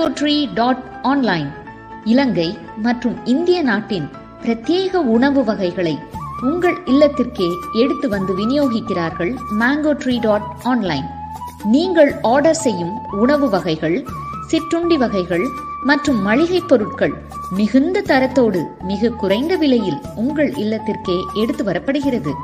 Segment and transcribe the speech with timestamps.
[0.00, 1.48] Mango dot online
[2.04, 2.46] இலங்கை
[2.76, 4.06] மற்றும் இந்திய நாட்டின்
[4.42, 5.98] பிரத்யேக உணவு வகைகளை
[6.42, 11.08] உங்கள் இல்லத்திற்கே எடுத்து வந்து விநியோகிக்கிறார்கள் மேங்கோ ட்ரீ டாட் ஆன்லைன்
[11.64, 14.04] நீங்கள் ஆர்டர் செய்யும் உணவு வகைகள்
[14.46, 15.46] சிற்றுண்டி வகைகள்
[15.84, 17.14] மற்றும் மளிகை பொருட்கள்
[17.50, 22.34] மிகுந்த தரத்தோடு மிக குறைந்த விலையில் உங்கள் இல்லத்திற்கே எடுத்து வரப்படுகிறது.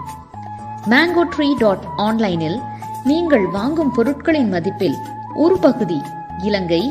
[0.90, 2.58] மேங்கோ ட்ரீ டாட் ஆன்லைனில்
[3.04, 4.98] நீங்கள் வாங்கும் பொருட்களின் மதிப்பில்
[5.34, 6.00] ஒரு பகுதி
[6.44, 6.82] இலங்கை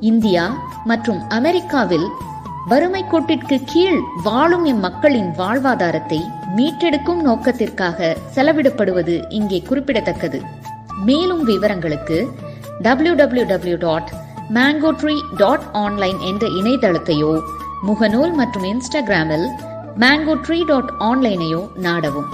[0.00, 0.44] இந்தியா
[0.84, 2.06] மற்றும் அமெரிக்காவில்
[2.66, 6.20] வறுமை கோட்டிற்கு கீழ் வாழும் இம்மக்களின் வாழ்வாதாரத்தை
[6.56, 10.42] மீட்டெடுக்கும் நோக்கத்திற்காக செலவிடப்படுவது இங்கே குறிப்பிடத்தக்கது.
[11.04, 12.32] மேலும் விவரங்களுக்கு
[12.82, 14.10] W W W dot
[14.48, 17.42] Mango Tree dot online என்ற இணையதளத்தையோ
[17.82, 19.46] முகநூல் மற்றும் இன்ஸ்டாகிராமில்
[19.96, 22.26] மேங்கோ ட்ரீ டாட் ஆன்லைனையோ நாடவும்.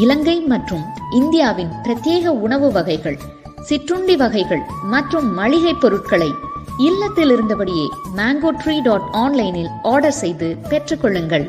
[0.00, 3.18] இலங்கை மற்றும் இந்தியாவின் பிரத்யேக உணவு வகைகள்
[3.62, 6.34] சிற்றுண்டி வகைகள் மற்றும் மளிகை பொருட்களை
[6.88, 7.86] இல்லத்தில் இருந்தபடியே
[8.16, 11.44] மேங்கோ ட்ரீ டாட் ஆன்லைனில் ஆர்டர் செய்து பெற்றுக்கொள்ளுங்கள்.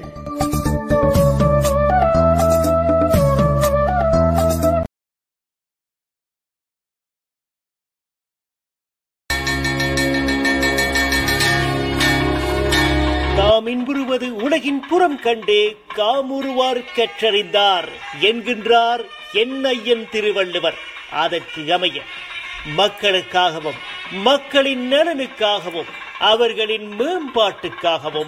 [13.35, 15.61] நாம் இன்புறுவது உலகின் புறம் கண்டே
[15.95, 17.89] காமுறுவார் கற்றறிந்தார்.
[18.29, 20.79] என்கின்றார் என்னையன் திருவள்ளுவர்.
[21.23, 22.01] அதற்கு அமைய
[22.77, 28.27] மக்களுக்காகவும் மக்களின் நலனுக்காகவும் அவர்களின் மேம்பாட்டுக்காகவும்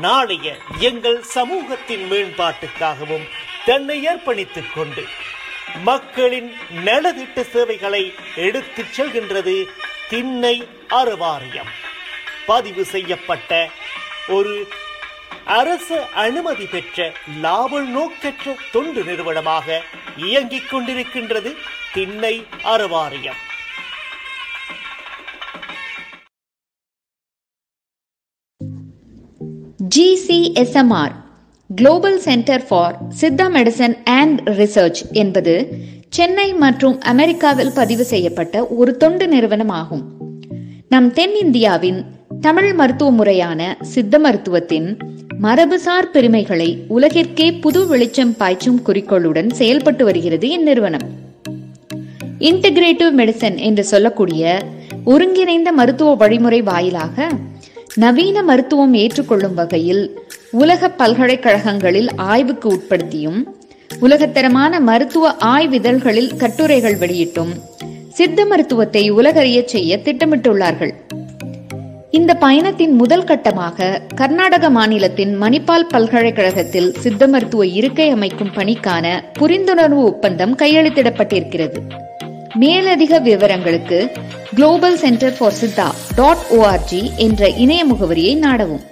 [0.00, 3.28] நாளைய எங்கள் சமூகத்தின் மேம்பாட்டுக்காகவும்
[3.64, 5.04] தன்னை அர்ப்பணித்துக் கொண்டு
[5.84, 6.52] மக்களின்
[6.84, 9.66] நலதிட்ட சேவைகளை எடுத்துச் செல்கின்றது
[10.08, 11.70] திண்ணை அறவாரியம்.
[12.46, 13.70] பதிவு செய்யப்பட்ட
[14.28, 14.68] ஒரு
[15.44, 19.82] அரசு அனுமதி பெற்ற லாப நோக்கற்ற தொண்டு நிறுவனமாக
[20.16, 21.56] இயங்கிக் கொண்டிருக்கின்றது
[21.92, 23.48] திண்ணை அறவாரியம்.
[29.96, 31.12] GCSMR
[31.76, 35.78] global centre for Siddha medicine and research என்பது
[36.08, 40.02] சென்னை மற்றும் அமெரிக்காவில் பதிவு செய்யப்பட்ட ஒரு தொண்டு நிறுவனமாகும்.
[40.88, 42.04] நம் தென்னிந்தியாவின்
[42.40, 44.98] தமிழ் மருத்துவ முறையான சித்த மருத்துவத்தின்
[45.42, 51.06] மரபுசார் பெருமைகளை உலகிற்கே புது வெளிச்சம் பாய்ச்சும் குறிக்கோளுடன் செயல்பட்டு வருகிறது இந்நிறுவனம்.
[52.38, 54.62] இன்டகிரேட்டிவ் மெடிசன் என்று சொல்லக்கூடிய
[55.04, 57.28] ஒருங்கிணைந்த மருத்துவ வழிமுறை வாயிலாக
[57.96, 63.44] நவீன மருத்துவம் ஏற்றுக்கொள்ளும் வகையில் உலக பல்கலைக்கழகங்களில் ஆய்வுக்கு உட்படுத்தியும்
[63.98, 67.50] உலகத்தரமான மருத்துவ ஆய்விதழ்களில் கட்டுரைகள் வெளியிட்டும்
[68.08, 70.92] சித்த மருத்துவத்தை உலகறியச் செய்ய திட்டமிட்டுள்ளார்கள்.
[72.10, 80.56] இந்த பயணத்தின் முதல் கட்டமாக கர்நாடக மாநிலத்தின் மணிப்பால் பல்கலைக்கழகத்தில் சித்த மருத்துவ இருக்கை அமைக்கும் பணிக்கான புரிந்துணர்வு ஒப்பந்தம்
[80.56, 81.78] கையெழுத்திடப்பட்டிருக்கிறது.
[82.62, 83.98] மேலதிக விவரங்களுக்கு
[84.54, 88.82] global centre for Siddha dot ORG என்ற இணைய முகவரியை நாடவும்.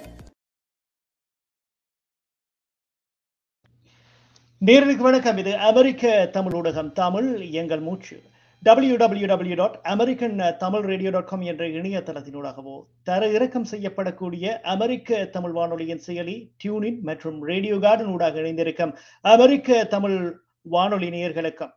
[4.61, 5.37] நேர்களுக்கு வணக்கம்.
[5.37, 7.29] இது அமெரிக்க தமிழ் ஊடகம் தமிழ்
[7.61, 8.17] எங்கள் மூச்சு.
[8.63, 15.25] W W W dot American Tamil radio dot com என்ற இணையதளத்தினூடாகவோ தர இறக்கம் செய்யப்படக்கூடிய அமெரிக்க
[15.35, 20.17] தமிழ் வானொலியின் செயலி டியூனின் மற்றும் ரேடியோ கார்டன் ஊடாக இணைந்திருக்கும் அமெரிக்க தமிழ்
[20.61, 21.73] வானொலி நேயர்களுக்கும்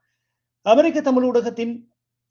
[0.66, 1.72] அமெரிக்க தமிழ் ஊடகத்தின்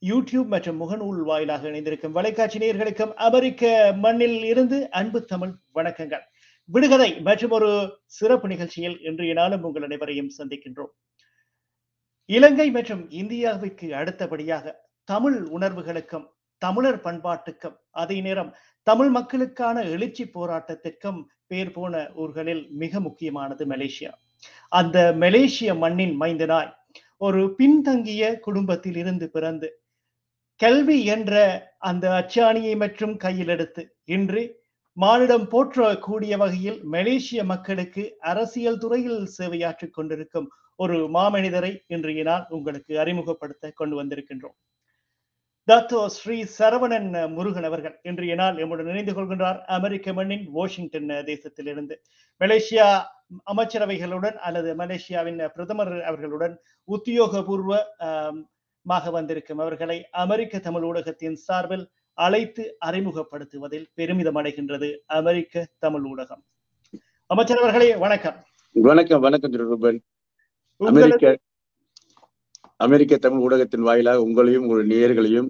[0.02, 6.24] யூடியூப் மற்றும் முகநூல் வாயிலாக இணைந்திருக்கும் வலைக்காட்சி நேயர்களுக்கும் அமெரிக்க மண்ணில் இருந்து அன்பு தமிழ் வணக்கங்கள்.
[6.66, 7.70] விடுகதை மற்றும் ஒரு
[8.06, 10.92] சிறப்பு நிகழ்ச்சியில் இன்றைய நாளும் உங்கள் அனைவரையும் சந்திக்கின்றோம்.
[12.26, 16.28] இலங்கை மற்றும் இந்தியாவிற்கு அடுத்தபடியாக தமிழ் உணர்வுகளுக்கும்
[16.58, 24.12] தமிழர் பண்பாட்டுக்கும் அதே நேரம் தமிழ் மக்களுக்கான எழுச்சி போராட்டத்திற்கும் பேர் போன ஊர்களில் மிக முக்கியமானது மலேசியா.
[24.70, 26.80] அந்த மலேசிய மண்ணின் மைந்தனாய்
[27.22, 29.68] ஒரு பின்தங்கிய குடும்பத்தில் இருந்து பிறந்து
[30.60, 31.34] கல்வி என்ற
[31.82, 34.42] அந்த அச்சாணியை மற்றும் கையில் எடுத்து இன்று
[34.98, 40.48] மானிடம் போற்றக்கூடிய வகையில் மலேசிய மக்களுக்கு அரசியல் துறையில் சேவையாற்றிக் கொண்டிருக்கும்
[40.80, 44.58] ஒரு மாமனிதரை இன்றைய நாள் உங்களுக்கு அறிமுகப்படுத்த கொண்டு வந்திருக்கின்றோம்.
[45.72, 49.60] தாத்தோ ஸ்ரீ சரவணன் முருகன் அவர்கள் இன்றைய நாள் எம்முடன் இணைந்து கொள்கின்றார்.
[49.76, 51.96] அமெரிக்க மண்ணின் வாஷிங்டன் தேசத்திலிருந்து.
[52.42, 52.88] மலேசியா
[53.52, 56.56] அமைச்சரவைகளுடன் அல்லது மலேசியாவின் பிரதமர் அவர்களுடன்
[56.88, 57.78] உத்தியோகபூர்வ
[58.86, 64.90] மாக வந்திருக்கும் அவர்களை அமெரிக்க தமிழ் ஊடகத்தின் சார்பில் அழைத்து அறிமுகப்படுத்துவதில் பெருமிதம் அடைகின்றது
[65.20, 66.44] அமெரிக்க தமிழ் ஊடகம்.
[67.26, 68.38] அமைச்சர் அவர்களே வணக்கம்.
[68.72, 70.02] வணக்கம் வணக்கம்
[70.78, 71.38] அமெரிக்க
[72.86, 75.50] அமெரிக்க தமிழ் ஊடகத்தின் வாயிலாக உங்களையும் உங்கள் நேயர்களையும்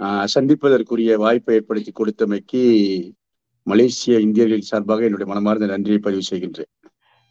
[0.00, 2.62] சந்திப்பதற்குரிய வாய்ப்பை ஏற்படுத்தி கொடுத்தமைக்கு
[3.66, 6.70] மலேசிய இந்தியர்களின் சார்பாக என்னுடைய மனமார்ந்த நன்றியை பதிவு செய்கின்றேன்.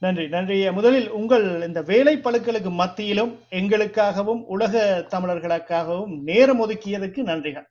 [0.02, 0.58] நன்றி நன்றி.
[0.78, 7.68] முதலில் உங்கள் இந்த வேலை பழுக்களுக்கு மத்தியிலும் எங்களுக்காகவும் உலக தமிழர்களுக்காகவும் நேரம் ஒதுக்கியதற்கு நன்றிகள்.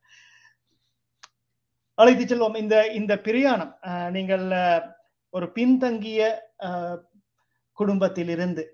[1.98, 2.56] அழைத்து செல்வோம்.
[2.56, 3.72] இந்த இந்த பிரயாணம்
[4.16, 4.46] நீங்கள்
[5.34, 6.20] ஒரு பின்தங்கிய
[7.78, 8.64] குடும்பத்திலிருந்து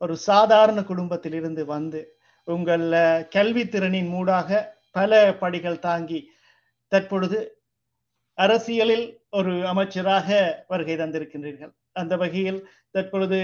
[0.00, 2.00] ஒரு சாதாரண குடும்பத்திலிருந்து வந்து
[2.48, 2.86] உங்கள்
[3.30, 6.20] கல்வி திறனின் மூடாக பல படிகள் தாங்கி
[6.92, 7.38] தற்பொழுது
[8.38, 9.06] அரசியலில்
[9.38, 10.28] ஒரு அமைச்சராக
[10.68, 11.72] வருகை தந்திருக்கின்றீர்கள்.
[12.00, 12.60] அந்த வகையில்
[12.90, 13.40] தற்பொழுது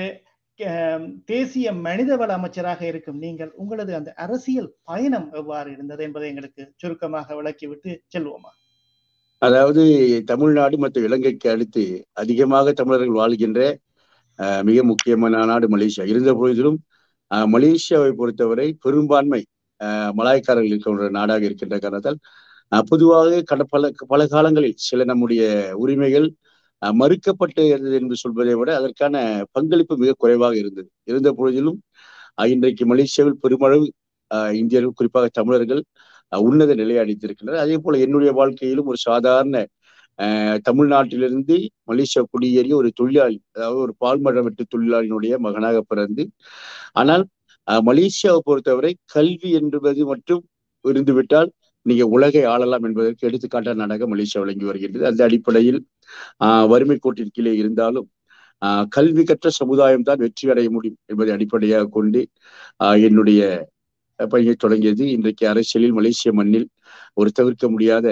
[1.31, 7.91] தேசிய மனிதவள அமைச்சராக இருக்கும் நீங்கள் உங்களது அந்த அரசியல் பயணம் எவ்வாறு இருந்தது என்பதை எங்களுக்கு சுருக்கமாக விளக்கிவிட்டு
[8.15, 8.53] செல்வோமா?
[9.43, 9.83] அதாவது
[10.31, 11.83] தமிழ்நாடு மற்றும் இலங்கைக்கு அடுத்து
[12.23, 13.61] அதிகமாக தமிழர்கள் வாழ்கின்ற
[14.69, 16.05] மிக முக்கியமான நாடு மலேசியா.
[16.13, 16.79] இருந்த பொழுதிலும்
[17.55, 19.43] மலேசியாவை பொறுத்தவரை பெரும்பான்மை
[20.15, 22.19] மலாய்க்காரர்கள் இருக்கின்ற நாடாக இருக்கின்ற காரணத்தால்
[22.91, 23.83] பொதுவாக கட பல
[24.13, 25.43] பல காலங்களில் சில நம்முடைய
[25.83, 26.27] உரிமைகள்
[26.83, 29.15] மறுக்கப்பட்டு இருந்தது என்று சொல்வதை விட அதற்கான
[29.53, 30.89] பங்களிப்பு மிக குறைவாக இருந்தது.
[31.05, 31.79] இருந்த பொழுதிலும்
[32.49, 33.87] இன்றைக்கு மலேசியாவில் பெருமளவு
[34.55, 35.83] இந்தியர்கள் குறிப்பாக தமிழர்கள்
[36.33, 39.57] உன்னத நிலையை அளித்திருக்கின்றனர் அதே போல என்னுடைய வாழ்க்கையிலும் ஒரு சாதாரண
[40.67, 41.57] தமிழ்நாட்டிலிருந்து
[41.89, 46.25] மலேசியா குடியேறிய ஒரு தொழிலாளி அதாவது ஒரு பால்மரம் வெட்டு தொழிலாளியினுடைய மகனாக பிறந்து
[46.95, 47.25] ஆனால்
[47.69, 50.43] மலேசியாவை பொறுத்தவரை கல்வி என்பது மட்டும்
[50.85, 51.51] இருந்துவிட்டால்
[51.87, 55.81] நீங்க உலகை ஆளலாம் என்பதற்கு எடுத்துக்காட்டான நாடாக மலேசியா விளங்கி வருகின்றது அந்த அடிப்படையில்
[56.45, 58.09] ஆஹ் வறுமை கோட்டின் கீழே இருந்தாலும்
[58.63, 62.21] ஆஹ் கல்வி கற்ற சமுதாயம் தான் வெற்றி அடைய முடியும் என்பதை அடிப்படையாக கொண்டு
[63.07, 63.41] என்னுடைய
[64.21, 65.05] பணியை தொடங்கியது.
[65.11, 66.69] இன்றைக்கு அரசியலில் மலேசிய மண்ணில்
[67.15, 68.07] ஒரு தவிர்க்க முடியாத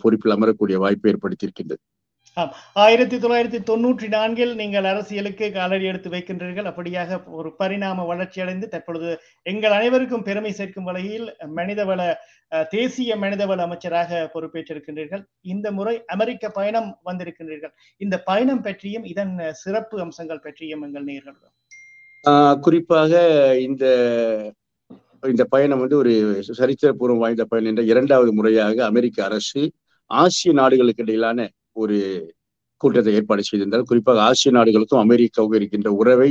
[0.00, 1.82] பொறுப்பில் அமரக்கூடிய வாய்ப்பை ஏற்படுத்தியிருக்கின்றது.
[2.82, 6.68] ஆயிரத்தி தொள்ளாயிரத்தி தொண்ணூற்றி நான்கில் நீங்கள் அரசியலுக்கு காலடி எடுத்து வைக்கின்றீர்கள்.
[6.70, 9.10] அப்படியாக ஒரு பரிணாம வளர்ச்சி அடைந்து தற்பொழுது
[9.52, 11.26] எங்கள் அனைவருக்கும் பெருமை சேர்க்கும் வகையில்
[11.58, 12.00] மனிதவள
[12.76, 15.22] தேசிய மனிதவள அமைச்சராக பொறுப்பேற்றிருக்கின்றீர்கள்.
[15.54, 17.74] இந்த முறை அமெரிக்க பயணம் வந்திருக்கின்றீர்கள்.
[18.00, 21.54] இந்த பயணம் பற்றியும் இதன் சிறப்பு அம்சங்கள் பற்றியும் எங்கள் நேர்களிடம்
[22.64, 23.12] குறிப்பாக
[23.68, 23.84] இந்த
[25.32, 26.12] இந்த பயணம் வந்து ஒரு
[26.58, 29.60] சரித்திரபூர்வம் வாய்ந்த பயணம் என்ற இரண்டாவது முறையாக அமெரிக்க அரசு
[30.10, 31.46] ஆசிய நாடுகளுக்கு இடையிலான
[31.76, 31.96] ஒரு
[32.80, 33.88] கூட்டத்தை ஏற்பாடு செய்திருந்தார்.
[33.90, 36.30] குறிப்பாக ஆசிய நாடுகளுக்கும் அமெரிக்காவுக்கும் இருக்கின்ற உறவை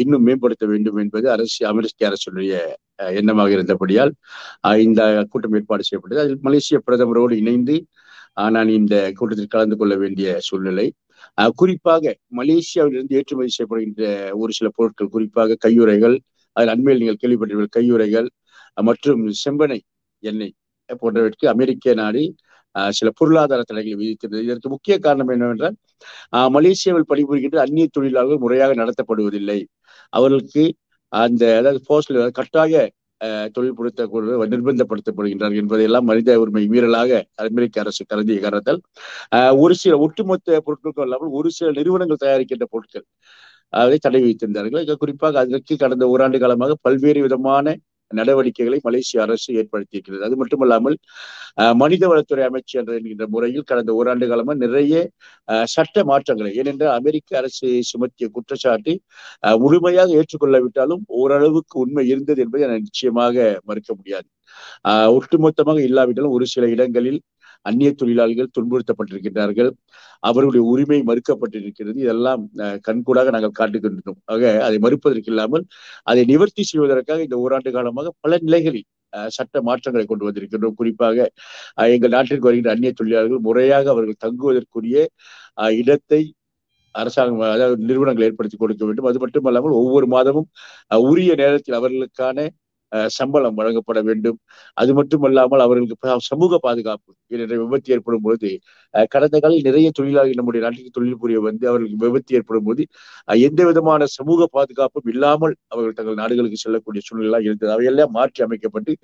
[0.00, 2.52] இன்னும் மேம்படுத்த வேண்டும் என்பது அரசு அமெரிக்க அரசுடைய
[3.18, 4.12] எண்ணமாக இருந்தபடியால்
[4.86, 5.00] இந்த
[5.32, 6.22] கூட்டம் ஏற்பாடு செய்யப்பட்டது.
[6.24, 7.76] அதில் மலேசிய பிரதமரோடு இணைந்து
[8.56, 10.86] நான் இந்த கூட்டத்தில் கலந்து கொள்ள வேண்டிய சூழ்நிலை.
[11.60, 14.04] குறிப்பாக மலேசியாவிலிருந்து ஏற்றுமதி செய்யப்படுகின்ற
[14.42, 16.16] ஒரு சில பொருட்கள் குறிப்பாக கையுறைகள்
[16.56, 18.28] அதில் அண்மையில் நீங்கள் கேள்விப்பட்டீர்கள் கையுறைகள்
[18.88, 19.78] மற்றும் செம்பனை
[20.22, 20.54] எண்ணெய்
[21.02, 22.22] போன்றவற்றுக்கு அமெரிக்க நாடு
[22.96, 25.76] சில பொருளாதார தடைகளை விதித்திருந்தது இதற்கு முக்கிய காரணம் என்னவென்றால்
[26.56, 29.58] மலேசியாவில் பணிபுரிகின்ற அந்நிய தொழிலாளர்கள் முறையாக நடத்தப்படுவதில்லை.
[30.12, 30.64] அவர்களுக்கு
[31.12, 32.74] அந்த அதாவது போஸ்டில் கட்டாய
[33.54, 34.06] தொழில்படுத்த
[34.52, 37.10] நிர்பந்தப்படுத்தப்படுகின்றார்கள் என்பதையெல்லாம் மனித உரிமை மீறலாக
[37.44, 38.80] அமெரிக்க அரசு கருதிய காரணத்தால்
[39.62, 43.06] ஒரு சில ஒட்டுமொத்த பொருட்களுக்கும் இல்லாமல் ஒரு சில நிறுவனங்கள் தயாரிக்கின்ற பொருட்கள்
[43.72, 47.66] அதை தடை வைத்திருந்தார்கள் குறிப்பாக அதற்கு கடந்த ஓராண்டு காலமாக பல்வேறு விதமான
[48.10, 50.22] நடவடிக்கைகளை மலேசிய அரசு ஏற்படுத்தியிருக்கிறது.
[50.28, 50.96] அது மட்டுமல்லாமல்
[51.82, 54.94] மனித வளத்துறை அமைச்சர் என்கின்ற முறையில் கடந்த ஓராண்டு காலமா நிறைய
[55.74, 58.94] சட்ட மாற்றங்களை ஏனென்றால் அமெரிக்க அரசு சுமத்திய குற்றச்சாட்டை
[59.64, 63.36] முழுமையாக ஏற்றுக்கொள்ளவிட்டாலும் ஓரளவுக்கு உண்மை இருந்தது என்பதை நிச்சயமாக
[63.70, 64.28] மறுக்க முடியாது.
[65.16, 67.20] ஒட்டுமொத்தமாக இல்லாவிட்டாலும் ஒரு சில இடங்களில்
[67.68, 69.70] அந்நிய தொழிலாளிகள் துன்புறுத்தப்பட்டிருக்கின்றார்கள்.
[70.28, 71.98] அவர்களுடைய உரிமை மறுக்கப்பட்டிருக்கிறது.
[72.04, 72.42] இதெல்லாம்
[72.88, 75.64] கண்கூடாக நாங்கள் காட்டுகின்றோம் ஆக அதை மறுப்பதற்கு இல்லாமல்
[76.10, 78.86] அதை நிவர்த்தி செய்வதற்காக இந்த ஓராண்டு காலமாக பல நிலைகளில்
[79.36, 80.76] சட்ட மாற்றங்களை கொண்டு வந்திருக்கின்றோம்.
[80.80, 81.18] குறிப்பாக
[81.94, 84.96] எங்கள் நாட்டிற்கு வருகின்ற அந்நிய தொழிலாளர்கள் முறையாக அவர்கள் தங்குவதற்குரிய
[85.82, 86.20] இடத்தை
[86.94, 89.08] அரசாங்கம் அதாவது நிறுவனங்கள் ஏற்படுத்தி கொடுக்க வேண்டும்.
[89.10, 90.48] அது மட்டுமல்லாமல் ஒவ்வொரு மாதமும்
[91.10, 92.38] உரிய நேரத்தில் அவர்களுக்கான
[93.16, 94.38] சம்பளம் வழங்கப்பட வேண்டும்.
[94.76, 98.50] அது மட்டுமல்லாமல் அவர்களுக்கு சமூக பாதுகாப்பு என்ற விபத்து ஏற்படும் பொழுது
[99.14, 102.82] கடந்த காலம் நிறைய தொழிலாளி நம்முடைய நாட்டுக்கு தொழில் புரிய வந்து அவர்களுக்கு விபத்து ஏற்படும் போது
[103.46, 107.72] எந்த விதமான சமூக பாதுகாப்பும் இல்லாமல் அவர்கள் தங்கள் நாடுகளுக்கு செல்லக்கூடிய சூழ்நிலை இருந்தது.
[107.76, 108.94] அவையெல்லாம் மாற்றி அமைக்கப்பட்டு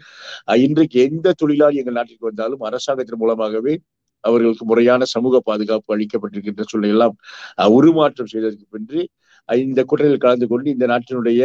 [0.66, 3.74] இன்றைக்கு எந்த தொழிலாளி எங்கள் நாட்டிற்கு வந்தாலும் அரசாங்கத்தின் மூலமாகவே
[4.24, 7.14] அவர்களுக்கு முறையான சமூக பாதுகாப்பு அளிக்கப்பட்டிருக்கின்ற சூழ்நிலையெல்லாம்
[7.76, 9.00] உருமாற்றம் செய்ததற்கு பின்பு
[9.48, 11.42] இந்த கூட்டத்தில் கலந்து கொண்டு இந்த நாட்டினுடைய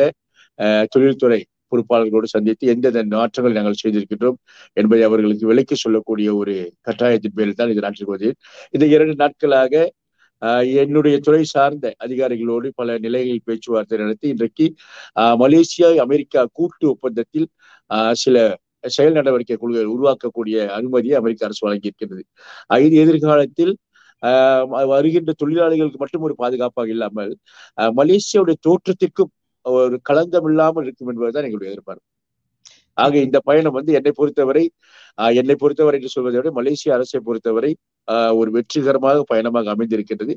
[0.94, 1.42] தொழில்துறை
[1.72, 4.38] பொறுப்பாளர்களோடு சந்தித்து எந்தெந்த மாற்றங்கள் நாங்கள் செய்திருக்கின்றோம்
[4.78, 8.38] என்பதை அவர்களுக்கு விலக்கி சொல்லக்கூடிய ஒரு கட்டாயத்தின் பேரில் தான் இது நாட்டிற்கு வந்தேன்
[8.72, 9.74] இந்த இரண்டு நாட்களாக
[10.76, 14.66] என்னுடைய துறை சார்ந்த அதிகாரிகளோடு பல நிலைகளில் பேச்சுவார்த்தை நடத்தி இன்றைக்கு
[15.36, 17.48] மலேசியா அமெரிக்கா கூட்டு ஒப்பந்தத்தில்
[18.16, 18.38] சில
[18.90, 22.24] செயல் நடவடிக்கை குழுக்கள் உருவாக்கக்கூடிய அனுமதியை அமெரிக்க அரசு வழங்கியிருக்கிறது
[22.82, 23.74] இது எதிர்காலத்தில்
[24.92, 27.34] வருகின்ற தொழிலாளிகளுக்கு மட்டும் ஒரு பாதுகாப்பாக இல்லாமல்
[27.96, 29.32] மலேசியாவுடைய தோற்றத்திற்கும்
[29.72, 32.06] ஒரு களங்கம் இல்லாமல் இருக்கும் என்பதுதான் எங்களுடைய எதிர்பார்ப்பு.
[33.04, 34.64] ஆக இந்த பயணம் வந்து என்னை பொறுத்தவரை
[35.40, 37.72] என்னை பொறுத்தவரை என்று சொல்வதை விட மலேசிய அரசை பொறுத்தவரை
[38.40, 40.34] ஒரு வெற்றிகரமாக பயணமாக அமைந்திருக்கின்றது.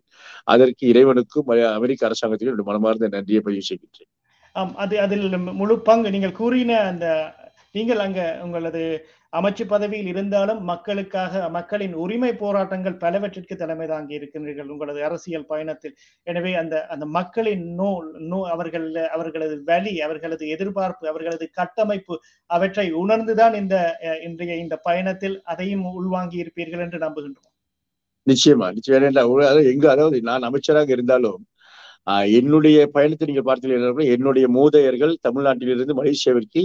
[0.54, 4.10] அதற்கு இறைவனுக்கும் அமெரிக்க அரசாங்கத்திற்கும் என்னுடைய மனமார்ந்த நன்றியை பதிவு செய்கின்றேன்.
[4.56, 6.14] ஆம் அது அதில் முழு பங்கு.
[6.16, 7.06] நீங்கள் கூறின அந்த
[7.76, 8.82] நீங்கள் அங்க உங்களது
[9.32, 14.70] அமைச்சு பதவியில் இருந்தாலும் மக்களுக்காக மக்களின் உரிமை போராட்டங்கள் பலவற்றிற்கு தலைமை தாங்கி இருக்கின்றீர்கள்.
[14.74, 15.94] உங்களது அரசியல் பயணத்தில்.
[16.26, 22.16] எனவே அந்த அந்த மக்களின் நூல் நோ அவர்கள் அவர்களது வலி அவர்களது எதிர்பார்ப்பு அவர்களது கட்டமைப்பு
[22.50, 23.76] அவற்றை உணர்ந்துதான் இந்த
[24.28, 27.48] இன்றைய இந்த பயணத்தில் அதையும் உள்வாங்கி இருப்பீர்கள் என்று நம்புகின்றோம்.
[28.26, 29.04] நிச்சயமா நிச்சயம்.
[29.74, 31.40] எங்க அதாவது நான் அமைச்சராக இருந்தாலும்
[32.38, 36.62] என்னுடைய பயணத்தை நீங்க பார்த்தீங்கன்னா என்னுடைய மூதையர்கள் தமிழ்நாட்டிலிருந்து மலேசியாவிற்கு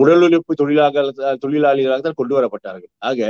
[0.00, 1.04] உடல் உழைப்பு தொழிலாக
[1.44, 2.92] தொழிலாளிகளாக தான் கொண்டு வரப்பட்டார்கள்.
[2.98, 3.20] ஆக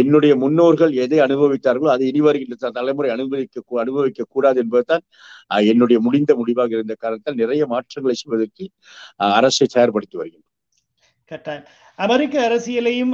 [0.00, 5.04] என்னுடைய முன்னோர்கள் எதை அனுபவித்தார்களோ அதை இனி வருகின்ற தலைமுறை அனுபவிக்க அனுபவிக்க கூடாது என்பதுதான்
[5.72, 8.66] என்னுடைய முடிந்த முடிவாக இருந்த காரணத்தால் நிறைய மாற்றங்களை செய்வதற்கு
[9.38, 10.46] அரசை தயார்படுத்தி வருகின்றோம்.
[11.30, 11.66] கட்டாயம்.
[12.04, 13.10] அமெரிக்க அரசியலையும்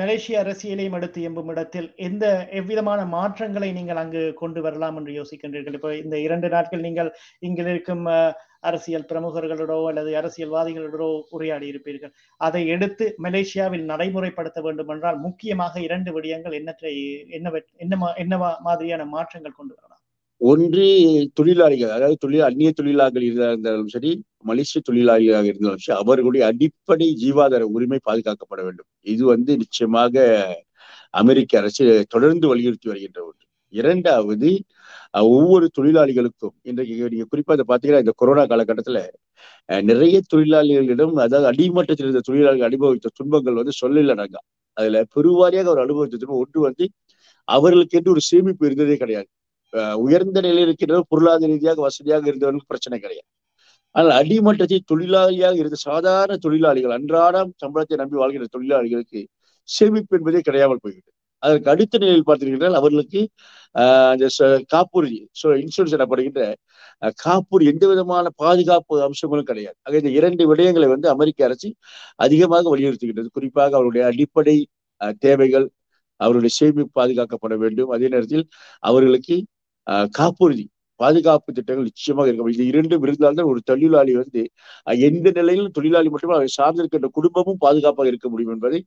[0.00, 2.24] மலேசிய அரசியலையும் எடுத்து எம்பும் இடத்தில் எந்த
[2.58, 5.76] எவ்விதமான மாற்றங்களை நீங்கள் அங்கு கொண்டு வரலாம் என்று யோசிக்கின்றீர்கள்?
[5.78, 7.10] இப்போ இந்த இரண்டு நாட்கள் நீங்கள்
[7.48, 8.04] இங்கு இருக்கும்
[8.68, 12.12] அரசியல் பிரமுகர்களோடோ அல்லது அரசியல்வாதிகளோடோ உரையாடி இருப்பீர்கள்.
[12.40, 16.94] அதை எடுத்து மலேசியாவில் நடைமுறைப்படுத்த வேண்டும் என்றால் முக்கியமாக இரண்டு விடயங்கள் என்னற்றை
[17.38, 18.36] என்ன என்ன என்ன
[18.68, 19.97] மாதிரியான மாற்றங்கள் கொண்டு வரலாம்?
[20.40, 20.84] ஒன்று
[21.38, 24.10] தொழிலாளிகள் அதாவது தொழில் அந்நிய தொழிலாளர்கள் இருந்தாலும் சரி
[24.44, 28.88] மலேசிய தொழிலாளிகளாக இருந்தாலும் சரி அவர்களுடைய அடிப்படை ஜீவாதார உரிமை பாதுகாக்கப்பட வேண்டும்.
[29.06, 30.14] இது வந்து நிச்சயமாக
[31.14, 33.44] அமெரிக்க அரசு தொடர்ந்து வலியுறுத்தி வருகின்ற ஒன்று.
[33.74, 34.50] இரண்டாவது
[35.30, 39.00] ஒவ்வொரு தொழிலாளிகளுக்கும் இன்றைக்கு நீங்க குறிப்பா அதை பாத்தீங்கன்னா இந்த கொரோனா காலகட்டத்துல
[39.90, 44.36] நிறைய தொழிலாளிகளிடம் அதாவது அடிமட்டத்தில் இருந்த தொழிலாளிகள் அனுபவித்த துன்பங்கள் வந்து சொல்லலனாங்க
[44.76, 46.84] அதுல பெருவாரியாக அவர் அனுபவித்த துன்பம் ஒன்று வந்து
[47.48, 49.28] அவர்களுக்கு என்று ஒரு சேமிப்பு இருந்ததே கிடையாது.
[50.04, 53.28] உயர்ந்த நிலையில் இருக்கின்ற பொருளாதார ரீதியாக வசதியாக இருந்தவர்களுக்கு பிரச்சனை கிடையாது.
[53.94, 59.20] ஆனால் அடிமட்டத்தில் தொழிலாளியாக இருந்த சாதாரண தொழிலாளிகள் அன்றாடம் சம்பளத்தை நம்பி வாழ்கின்ற தொழிலாளிகளுக்கு
[59.68, 61.14] சேமிப்பு என்பதே கிடையாமல் போய்விட்டது.
[61.42, 63.20] அதற்கு அடுத்த நிலையில் பார்த்தீர்கள் அவர்களுக்கு
[64.12, 64.26] அந்த
[64.74, 65.18] காப்புறுதி
[65.64, 66.42] இன்சூரன்ஸ் எனப்படுகின்ற
[67.24, 69.76] காப்புறு எந்த விதமான பாதுகாப்பு அம்சங்களும் கிடையாது.
[69.86, 71.68] ஆக இந்த இரண்டு விடயங்களை வந்து அமெரிக்க அரசு
[72.26, 73.28] அதிகமாக வலியுறுத்துகின்றது.
[73.36, 74.56] குறிப்பாக அவருடைய அடிப்படை
[75.26, 75.66] தேவைகள்
[76.20, 77.90] அவருடைய சேமிப்பு பாதுகாக்கப்பட வேண்டும்.
[77.96, 78.44] அதே நேரத்தில்
[78.90, 79.36] அவர்களுக்கு
[80.12, 80.64] காப்புறுதி
[81.00, 84.40] பாதுகாப்பு திட்டங்கள் நிச்சயமாக இருக்க இது இரண்டும் இருந்தால்தான் ஒரு தொழிலாளி வந்து
[85.04, 88.80] எந்த நிலையிலும் தொழிலாளி மட்டுமே அவர் சார்ந்திருக்கின்ற குடும்பமும் பாதுகாப்பாக இருக்க முடியும் என்பதை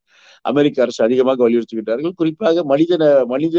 [0.45, 2.13] அமெரிக்க அரசு அதிகமாக வலியுறுத்துகின்றார்கள்.
[2.13, 2.93] குறிப்பாக மனித
[3.27, 3.57] மனித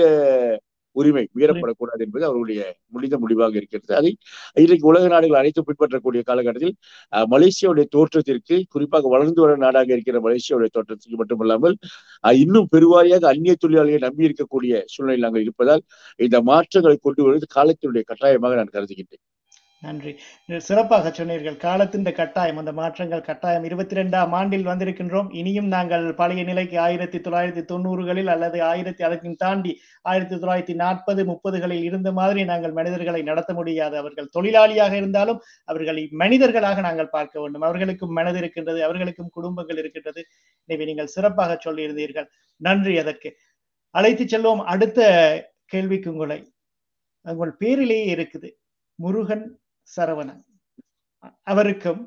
[1.00, 2.60] உரிமை மீறப்படக்கூடாது என்பது அவருடைய
[2.94, 3.92] முடிந்த முடிவாக இருக்கிறது.
[4.00, 4.12] அதை
[4.64, 6.74] இன்றைக்கு உலக நாடுகள் அனைத்தும் பின்பற்றக்கூடிய காலகட்டத்தில்
[7.34, 11.76] மலேசியாவுடைய தோற்றத்திற்கு குறிப்பாக வளர்ந்து வர நாடாக இருக்கிற மலேசியாவுடைய தோற்றத்திற்கு மட்டுமல்லாமல்
[12.42, 15.84] இன்னும் பெருவாரியாக அந்நிய தொழிலாளிகளை நம்பி இருக்கக்கூடிய சூழ்நிலை நாங்கள் இருப்பதால்
[16.26, 19.24] இந்த மாற்றங்களை கொண்டு வருவது காலத்தினுடைய கட்டாயமாக நான் கருதுகின்றேன்.
[19.82, 20.10] நன்றி.
[20.58, 21.56] சிறப்பாக சொன்னீர்கள்.
[21.56, 23.64] காலத்தின் கட்டாயம் அந்த மாற்றங்கள் கட்டாயம்.
[23.64, 25.34] இருபத்தி ரெண்டாம் ஆண்டில் வந்திருக்கின்றோம்.
[25.40, 31.82] இனியும் நாங்கள் பழைய நிலைக்கு ஆயிரத்தி தொள்ளாயிரத்தி தொண்ணூறுகளில் அல்லது ஆயிரத்தி அதற்கும் தாண்டி ஆயிரத்தி தொள்ளாயிரத்தி நாற்பது முப்பதுகளில்
[31.82, 33.96] இருந்த மாதிரி நாங்கள் மனிதர்களை நடத்த முடியாது.
[33.96, 37.62] அவர்கள் தொழிலாளியாக இருந்தாலும் அவர்களை மனிதர்களாக நாங்கள் பார்க்க வேண்டும்.
[37.62, 40.24] அவர்களுக்கும் மனது இருக்கின்றது அவர்களுக்கும் குடும்பங்கள் இருக்கின்றது.
[40.66, 42.26] எனவே நீங்கள் சிறப்பாக சொல்லியிருந்தீர்கள்.
[42.56, 43.36] நன்றி அதற்கு.
[43.90, 44.62] அழைத்து செல்வோம்.
[44.74, 45.00] அடுத்த
[45.66, 46.52] கேள்விக்கு உங்களை.
[47.22, 48.48] உங்கள் பேரிலேயே இருக்குது.
[48.98, 49.44] முருகன்
[49.88, 50.42] சரவணன்
[51.42, 52.00] அவருக்கும்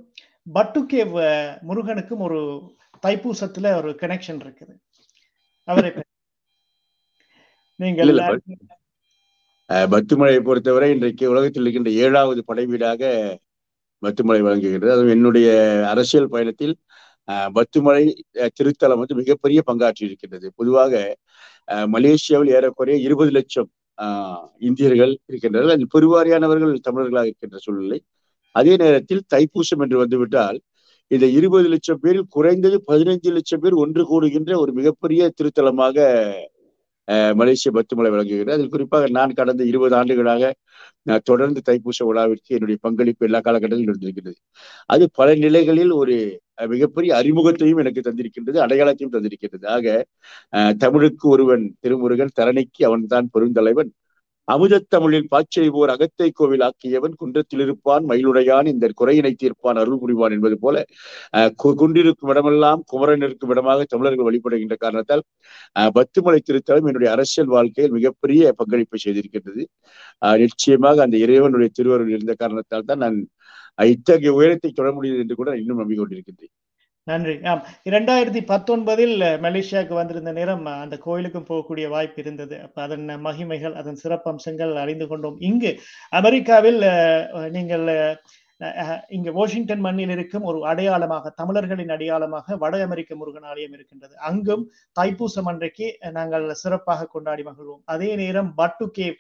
[0.54, 1.16] பட்டுகேவ்
[1.62, 2.40] முருகனுக்கும் ஒரு
[3.04, 4.74] தைப்பூசத்துல ஒரு கனெக்ஷன் இருக்குது.
[5.68, 6.04] அவருக்கு
[7.80, 8.12] நீங்கள்
[9.92, 13.04] பத்துமலையை பொறுத்தவரை இன்றைக்கு உலகத்தில் இருக்கின்ற ஏழாவது படைவீடாக
[14.04, 15.48] பத்துமலை வழங்குகிறது அதுவும் என்னுடைய
[15.86, 16.76] அரசியல் பயணத்தில்
[17.56, 18.04] பத்துமலை
[18.50, 20.94] திருத்தலம் வந்து மிகப்பெரிய பங்காற்றி இருக்கின்றது பொதுவாக
[21.88, 23.70] மலேசியாவில் ஏறக்குறைய இருபது லட்சம்
[24.60, 25.74] இந்தியர்கள் இருக்கின்றார்கள்.
[25.76, 28.00] அதில் பெருவாரியானவர்கள் தமிழர்களாக இருக்கின்ற சூழ்நிலை.
[28.56, 30.58] அதே நேரத்தில் தைப்பூசம் என்று வந்துவிட்டால்
[31.12, 35.98] இந்த இருபது லட்சம் பேரில் குறைந்தது பதினைஞ்சு லட்சம் பேர் ஒன்று கூடுகின்ற ஒரு மிகப்பெரிய திருத்தலமாக
[37.40, 38.54] மலேசிய பத்துமலை வழங்குகிறது.
[38.56, 40.44] அதில் குறிப்பாக நான் கடந்த இருபது ஆண்டுகளாக
[41.10, 44.38] நான் தொடர்ந்து தைப்பூச விழாவிற்கு என்னுடைய பங்களிப்பு எல்லா காலகட்டத்திலும் இருந்திருக்கிறது.
[44.86, 46.16] அது பல நிலைகளில் ஒரு
[46.74, 49.66] மிகப்பெரிய அறிமுகத்தையும் எனக்கு தந்திருக்கின்றது அடையாளத்தையும் தந்திருக்கின்றது.
[49.76, 50.06] ஆக
[50.78, 53.92] தமிழுக்கு ஒருவன் திருமுருகன் தரணிக்கு அவன் தான் பெருந்தலைவன்.
[54.48, 60.76] அமுதத்தமிழில் பாய்ச்செய்வோர் அகத்தை கோவில் ஆக்கியவன் குன்றத்தில் இருப்பான் மயிலுடையான் இந்த குறையினை தீர்ப்பான் அருள் புரிவான் என்பது போல
[61.82, 65.24] குன்றிருக்கும் இடமெல்லாம் குமரன் இருக்கும் இடமாக தமிழர்கள் வழிபடுகின்ற காரணத்தால்
[65.98, 69.64] பத்துமலை திருத்தலம் என்னுடைய அரசியல் வாழ்க்கையில் மிகப்பெரிய பங்களிப்பை செய்திருக்கின்றது.
[70.44, 73.18] நிச்சயமாக அந்த இறைவனுடைய திருவருள் இருந்த காரணத்தால் தான் நான்
[73.80, 76.54] இத்தகைய உயரத்தை தொட முடியுது என்று கூட இன்னும் நம்பிக்கொண்டிருக்கின்றேன்.
[77.08, 77.40] நன்றி.
[77.44, 77.62] ஆம்.
[77.90, 82.62] இரண்டாயிரத்தி பத்தொன்பதில் மலேசியாவுக்கு வந்திருந்த நேரம் அந்த கோயிலுக்கும் போகக்கூடிய வாய்ப்பு இருந்தது.
[82.62, 85.36] அப்ப அதன் மகிமைகள் அதன் சிறப்பம்சங்கள் அறிந்து கொண்டோம்.
[85.40, 85.72] இங்கு
[86.10, 86.82] அமெரிக்காவில்
[87.52, 87.86] நீங்கள்
[89.16, 94.14] இங்க வாஷிங்டன் மண்ணில் இருக்கும் ஒரு அடையாளமாக தமிழர்களின் அடையாளமாக வட அமெரிக்க முருகன் ஆலயம் இருக்கின்றது.
[94.30, 94.64] அங்கும்
[95.00, 97.82] தைப்பூசம் அன்றைக்கு நாங்கள் சிறப்பாக கொண்டாடி மகிழ்வோம்.
[97.94, 99.16] அதே நேரம் பட்டு கேவ்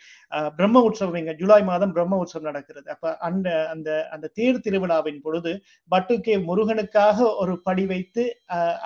[0.59, 2.87] பிரம்ம உற்சவம் இங்க ஜூலை மாதம் பிரம்ம உற்சவம் நடக்கிறது.
[2.95, 5.53] அப்ப அந்த அந்த அந்த தேர் திருவிழாவின் பொழுது
[5.91, 8.25] பட்டு கேவ் முருகனுக்காக ஒரு படி வைத்து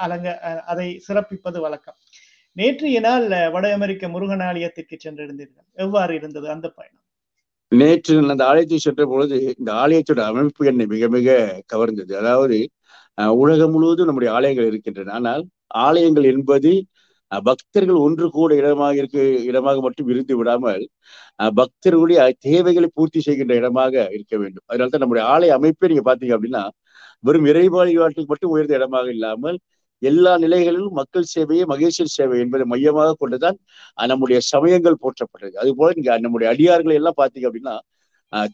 [0.06, 0.28] அலங்க
[0.74, 2.00] அதை சிறப்பிப்பது வழக்கம்.
[2.56, 3.28] நேற்றைய நாள்
[3.58, 5.68] வட அமெரிக்க முருகன் ஆலயத்திற்கு சென்றிருந்தீர்கள்.
[5.86, 7.04] எவ்வாறு இருந்தது அந்த பயணம்?
[7.72, 11.28] நேற்று அந்த ஆலயத்தை சென்ற பொழுது இந்த ஆலயத்தோட அமைப்பு என்னை மிக மிக
[11.74, 12.14] கவர்ந்தது.
[12.22, 12.58] அதாவது
[13.42, 15.14] உலகம் முழுவதும் நம்முடைய ஆலயங்கள் இருக்கின்றன.
[15.18, 15.44] ஆனால்
[15.88, 16.72] ஆலயங்கள் என்பது
[17.32, 19.18] பக்தர்கள் ஒன்று கூட இடமாக இருக்க
[19.50, 20.84] இடமாக மட்டும் இருந்து விடாமல்
[21.60, 24.66] பக்தர்களுடைய தேவைகளை பூர்த்தி செய்கின்ற இடமாக இருக்க வேண்டும்.
[24.70, 26.64] அதனால தான் நம்முடைய ஆலய அமைப்பே நீங்க பாத்தீங்க அப்படின்னா
[27.24, 29.58] வெறும் இறைவாழ்வாட்டுக்கு மட்டும் உயர்ந்த இடமாக இல்லாமல்
[30.02, 33.58] எல்லா நிலைகளிலும் மக்கள் சேவையை மகேஸ்வர் சேவை என்பதை மையமாக கொண்டுதான்
[34.12, 35.54] நம்முடைய சமயங்கள் போற்றப்பட்டது.
[35.62, 37.76] அது போல இங்க நம்முடைய அடியார்களை எல்லாம் பாத்தீங்க அப்படின்னா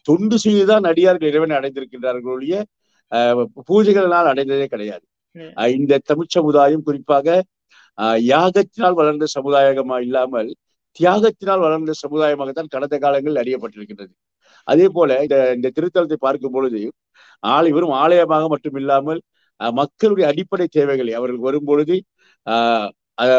[0.08, 2.56] தொண்டு செய்துதான் அடியார்கள் இறைவனை அடைந்திருக்கின்றார்களுடைய
[3.70, 5.06] பூஜைகளினால் அடைந்ததே கிடையாது.
[5.78, 7.28] இந்த தமிழ் சமுதாயம் குறிப்பாக
[8.34, 10.50] யாகத்தினால் வளர்ந்த சமுதாயமா இல்லாமல்
[10.98, 14.14] தியாகத்தினால் வளர்ந்த சமுதாயமாகத்தான் கடந்த காலங்களில் அறியப்பட்டிருக்கின்றது.
[14.68, 16.82] அதே போல இந்த இந்த திருத்தலத்தை பார்க்கும் பொழுது
[17.44, 19.20] ஆலை வெறும் ஆலயமாக மட்டும் இல்லாமல்
[19.60, 21.96] மக்களுடைய அடிப்படை தேவைகளை அவர்கள் வரும்பொழுது
[22.48, 22.90] ஆஹ்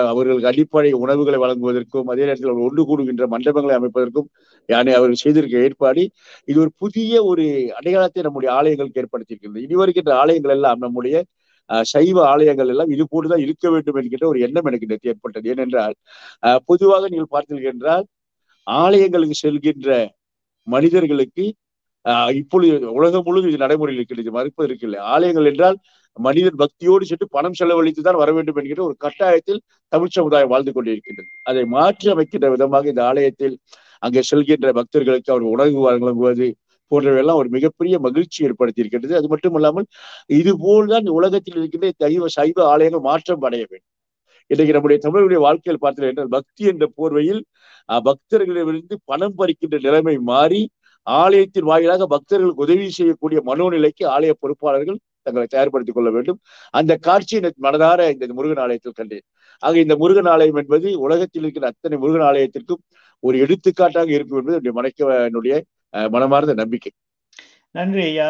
[0.08, 4.28] அவர்களுக்கு அடிப்படை உணவுகளை வழங்குவதற்கும் அதே நேரத்தில் ஒன்று கூடுகின்ற மண்டபங்களை அமைப்பதற்கும்
[4.68, 6.02] யானை அவர்கள் செய்திருக்க ஏற்பாடு
[6.49, 7.44] இது ஒரு புதிய ஒரு
[7.78, 11.16] அடையாளத்தை நம்முடைய ஆலயங்களுக்கு ஏற்படுத்தியிருக்கிறது இனி வருகின்ற ஆலயங்கள் எல்லாம் நம்முடைய
[11.90, 15.46] சைவ ஆலயங்கள் எல்லாம் இது போட்டுதான் இருக்க வேண்டும் என்கின்ற ஒரு எண்ணம் எனக்கு நேற்று ஏற்பட்டது.
[15.52, 15.94] ஏனென்றால்
[16.68, 18.04] பொதுவாக நீங்கள் பார்த்தீர்கள் என்றால்
[18.66, 19.90] ஆலயங்களுக்கு செல்கின்ற
[20.66, 21.44] மனிதர்களுக்கு
[22.40, 24.99] இப்பொழுது உலகம் முழுவதும் இது நடைமுறையில் இருக்கிறது மறுப்பது இருக்கில்லை.
[25.14, 25.78] ஆலயங்கள் என்றால்
[26.16, 29.61] மனிதன் பக்தியோடு சென்று பணம் செலவழித்து தான் வர வேண்டும் என்கிற ஒரு கட்டாயத்தில்
[29.92, 31.28] தமிழ் சமுதாயம் வாழ்ந்து கொண்டிருக்கின்றது.
[31.42, 33.56] அதை மாற்றி அமைக்கின்ற விதமாக இந்த ஆலயத்தில்
[34.02, 36.49] அங்கே செல்கின்ற பக்தர்களுக்கு அவர் உணவு வழங்குவது
[36.92, 39.87] போன்றவையெல்லாம் ஒரு மிகப்பெரிய மகிழ்ச்சி ஏற்படுத்தி இருக்கின்றது அது மட்டுமல்லாமல்
[40.38, 43.92] இது போல்தான் உலகத்தில் இருக்கின்ற தெய்வ சைவ ஆலயங்கள் மாற்றம் அடைய வேண்டும்.
[44.50, 47.40] இன்றைக்கு நம்முடைய தமிழர்களுடைய வாழ்க்கையில் பார்த்தீர்கள் என்றால் பக்தி என்ற போர்வையில்
[47.88, 50.61] பக்தர்களிடமிருந்து பணம் பறிக்கின்ற நிலைமை மாறி
[51.07, 56.38] ஆலயத்தின் வாயிலாக பக்தர்களுக்கு உதவி செய்யக்கூடிய மனோநிலைக்கு ஆலய பொறுப்பாளர்கள் தங்களை தயார்படுத்திக் கொள்ள வேண்டும்.
[56.80, 59.26] அந்த காட்சியை மனதார இந்த முருகன் ஆலயத்தில் கண்டேன்.
[59.62, 62.82] ஆக இந்த முருகன் ஆலயம் என்பது உலகத்தில் இருக்கிற அத்தனை முருகன் ஆலயத்திற்கும்
[63.22, 65.56] ஒரு எடுத்துக்காட்டாக இருக்கும் என்பது என்னுடைய மனைக்க என்னுடைய
[66.14, 66.92] மனமார்ந்த நம்பிக்கை.
[67.74, 68.26] நன்றி ஐயா.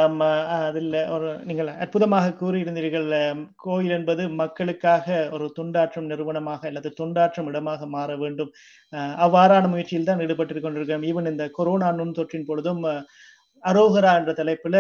[0.67, 3.11] அதில் ஒரு நீங்கள் அற்புதமாக கூறியிருந்தீர்கள்
[3.65, 8.51] கோயில் என்பது மக்களுக்காக ஒரு துண்டாற்றும் நிறுவனமாக அல்லது துண்டாற்றும் இடமாக மாற வேண்டும்.
[9.25, 12.83] அவ்வாறான முயற்சியில் தான் ஈடுபட்டு கொண்டிருக்கிறோம் ஈவன் இந்த கொரோனா நுண்தொற்றின் பொழுதும்
[13.71, 14.77] அரோகரா என்ற தலைப்புல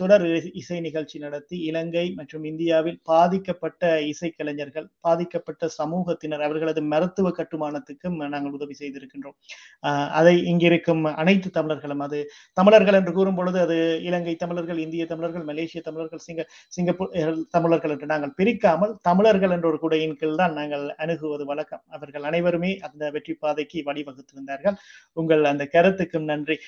[0.00, 0.24] தொடர்
[0.60, 8.74] இசை நிகழ்ச்சி நடத்தி இலங்கை மற்றும் இந்தியாவில் பாதிக்கப்பட்ட இசைக்கலைஞர்கள் பாதிக்கப்பட்ட சமூகத்தினர் அவர்களது மருத்துவ கட்டுமானத்துக்கும் நாங்கள் உதவி
[8.80, 9.36] செய்திருக்கின்றோம்.
[10.18, 12.20] அதை இங்கிருக்கும் அனைத்து தமிழர்களும் அது
[12.60, 16.44] தமிழர்கள் என்று கூறும் பொழுது அது இலங்கை தமிழர்கள் இந்திய தமிழர்கள் மலேசிய தமிழர்கள் சிங்க
[16.76, 17.14] சிங்கப்பூர்
[17.56, 21.84] தமிழர்கள் என்று நாங்கள் பிரிக்காமல் தமிழர்கள் என்ற ஒரு குடையின் கீழ் தான் நாங்கள் அணுகுவது வழக்கம்.
[21.96, 24.78] அவர்கள் அனைவருமே அந்த வெற்றி பாதைக்கு வழிவகுத்திருந்தார்கள்.
[25.16, 26.58] உங்கள் அந்த கருத்துக்கும் நன்றி.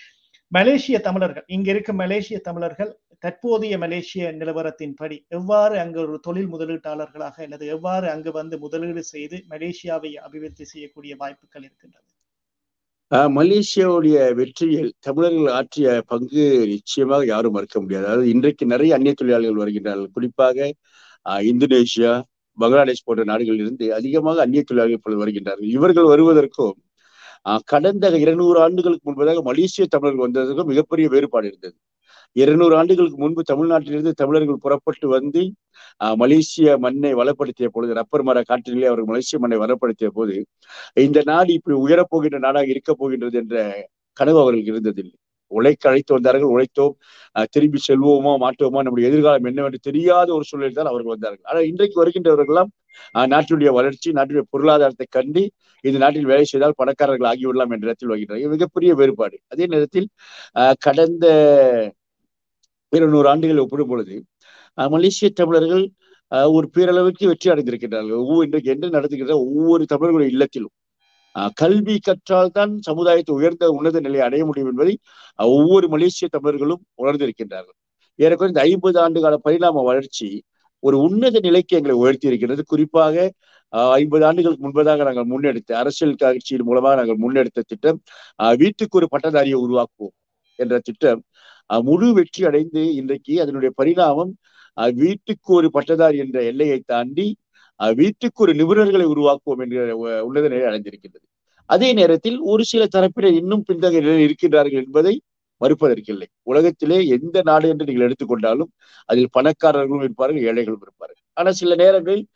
[0.53, 2.91] மலேசிய தமிழர்கள் இங்க இருக்கும் மலேசிய தமிழர்கள்
[3.25, 10.13] தற்போதைய மலேசிய நிலவரத்தின்படி எவ்வாறு அங்கு ஒரு தொழில் முதலீட்டாளர்களாக அல்லது எவ்வாறு அங்கு வந்து முதலீடு செய்து மலேசியாவை
[10.27, 12.07] அபிவிருத்தி செய்யக்கூடிய வாய்ப்புகள் இருக்கின்றது?
[13.39, 18.07] மலேசியாவுடைய வெற்றியில் தமிழர்கள் ஆற்றிய பங்கு நிச்சயமாக யாரும் மறுக்க முடியாது.
[18.07, 20.11] அதாவது இன்றைக்கு நிறைய அந்நிய தொழிலாளர்கள் வருகின்றார்கள்.
[20.17, 20.73] குறிப்பாக
[21.53, 22.13] இந்தோனேஷியா
[22.59, 25.71] பங்களாதேஷ் போன்ற நாடுகளில் இருந்து அதிகமாக அந்நிய தொழிலாளர்கள் வருகின்றார்கள்.
[25.79, 26.77] இவர்கள் வருவதற்கும்
[27.73, 31.77] கடந்த இருநூறு ஆண்டுகளுக்கு முன்பதாக மலேசிய தமிழர்கள் வந்ததற்கு மிகப்பெரிய வேறுபாடு இருந்தது.
[32.37, 35.43] இருநூறு ஆண்டுகளுக்கு முன்பு தமிழ்நாட்டிலிருந்து தமிழர்கள் புறப்பட்டு வந்து
[36.23, 40.37] மலேசிய மண்ணை வளப்படுத்திய பொழுது ரப்பர் மர காற்றிலே அவர்கள் மலேசிய மண்ணை வளப்படுத்திய போது
[41.07, 43.57] இந்த நாடு இப்படி உயரப்போகின்ற நாடாக இருக்கப் போகின்றது என்ற
[44.17, 45.17] கனவு அவர்களுக்கு இருந்ததில்லை.
[45.53, 46.95] உழைக்க அழைத்து வந்தார்கள் உழைத்தோம்
[47.55, 51.45] திரும்பி செல்வோமா மாட்டோமா நம்முடைய எதிர்காலம் என்னவென்று தெரியாத ஒரு சூழலில் தான் அவர்கள் வந்தார்கள்.
[51.51, 52.71] ஆனால் இன்றைக்கு வருகின்றவர்கள்லாம்
[53.33, 55.43] நாட்டினுடைய வளர்ச்சி நாட்டுடைய பொருளாதாரத்தை கண்டு
[55.85, 59.37] இந்த நாட்டில் வேலை செய்தால் பணக்காரர்கள் ஆகிவிடலாம் என்ற இடத்தில் வருகின்றனர் மிகப்பெரிய வேறுபாடு.
[59.53, 60.09] அதே நேரத்தில்
[60.87, 61.27] கடந்த
[62.93, 64.17] இருநூறு ஆண்டுகளை ஒப்பிடும் பொழுது
[64.79, 65.85] மலேசிய தமிழர்கள்
[66.57, 68.19] ஒரு பேரளவுக்கு வெற்றி அடைந்திருக்கின்றார்கள்.
[68.23, 70.75] ஒவ்வொரு இன்றைக்கு என்ன நடத்துகின்ற ஒவ்வொரு தமிழர்களுடைய இல்லத்திலும்.
[71.61, 74.95] கல்வி கற்றால் தான் சமுதாயத்தை உயர்ந்த உன்னத நிலையை அடைய முடியும் என்பதை
[75.39, 77.77] ஒவ்வொரு மலேசிய தமிழர்களும் உணர்ந்திருக்கின்றார்கள்.
[78.19, 80.29] ஏறக்குறைய இந்த ஐம்பது ஆண்டு கால பரிணாம வளர்ச்சி
[80.83, 82.63] ஒரு உன்னத நிலைக்கு எங்களை உயர்த்தி இருக்கிறது.
[82.73, 83.17] குறிப்பாக
[84.01, 87.99] ஐம்பது ஆண்டுகளுக்கு முன்பதாக நாங்கள் முன்னெடுத்த அரசியல் கட்சியின் மூலமாக நாங்கள் முன்னெடுத்த திட்டம்
[88.63, 90.15] வீட்டுக்கு ஒரு பட்டதாரியை உருவாக்குவோம்
[90.59, 91.21] என்ற திட்டம்.
[91.89, 94.33] முழு வெற்றி அடைந்து இன்றைக்கு அதனுடைய பரிணாமம்
[95.03, 97.27] வீட்டுக்கு ஒரு பட்டதாரி என்ற எல்லையை தாண்டி
[97.81, 99.83] வீட்டுக்கு ஒரு நிபுணர்களை உருவாக்குவோம் என்கிற
[100.29, 101.27] உன்னத நிலை அடைந்திருக்கின்றது.
[101.71, 105.15] அதே நேரத்தில் ஒரு சில தரப்பினர் இன்னும் பின்தங்கிய நிலையில் இருக்கின்றார்கள் என்பதை
[105.61, 108.71] மறுப்பதற்கில்லை உலகத்திலே எந்த நாடு என்று நீங்கள் எடுத்துக்கொண்டாலும்
[109.09, 111.23] அதில் பணக்காரர்களும் இருப்பார்கள் ஏழைகளும் இருப்பார்கள்.
[111.39, 112.27] ஆனா சில நேரங்களில்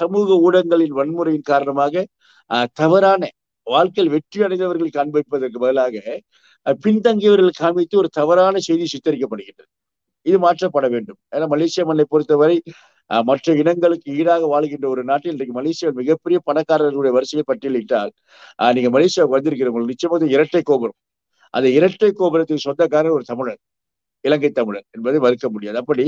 [0.00, 2.04] சமூக ஊடகங்களின் வன்முறையின் காரணமாக
[2.80, 3.22] தவறான
[3.66, 5.96] வாழ்க்கையில் வெற்றி அடைந்தவர்கள் காண்பிப்பதற்கு பதிலாக
[6.84, 9.70] பின்தங்கியவர்கள் காமித்து ஒரு தவறான செய்தி சித்தரிக்கப்படுகின்றது.
[10.26, 11.18] இது மாற்றப்பட வேண்டும்.
[11.34, 12.56] ஏன்னா மலேசிய மண்ணை பொறுத்தவரை
[13.28, 18.10] மற்ற இனங்களுக்கு ஈடாக வாழ்கின்ற ஒரு நாட்டில் இன்றைக்கு மலேசியா மிகப்பெரிய பணக்காரர்களுடைய வரிசையை பட்டியலிட்டால்
[18.76, 20.98] நீங்க மலேசியாவுக்கு வந்திருக்கிறவங்களுக்கு நிச்சயமாக இரட்டை கோபுரம்.
[21.54, 23.60] அந்த இரட்டை கோபுரத்துக்கு சொந்தக்காரர் ஒரு தமிழர்
[24.24, 25.78] இலங்கை தமிழர் என்பதை மறுக்க முடியாது.
[25.82, 26.04] அப்படி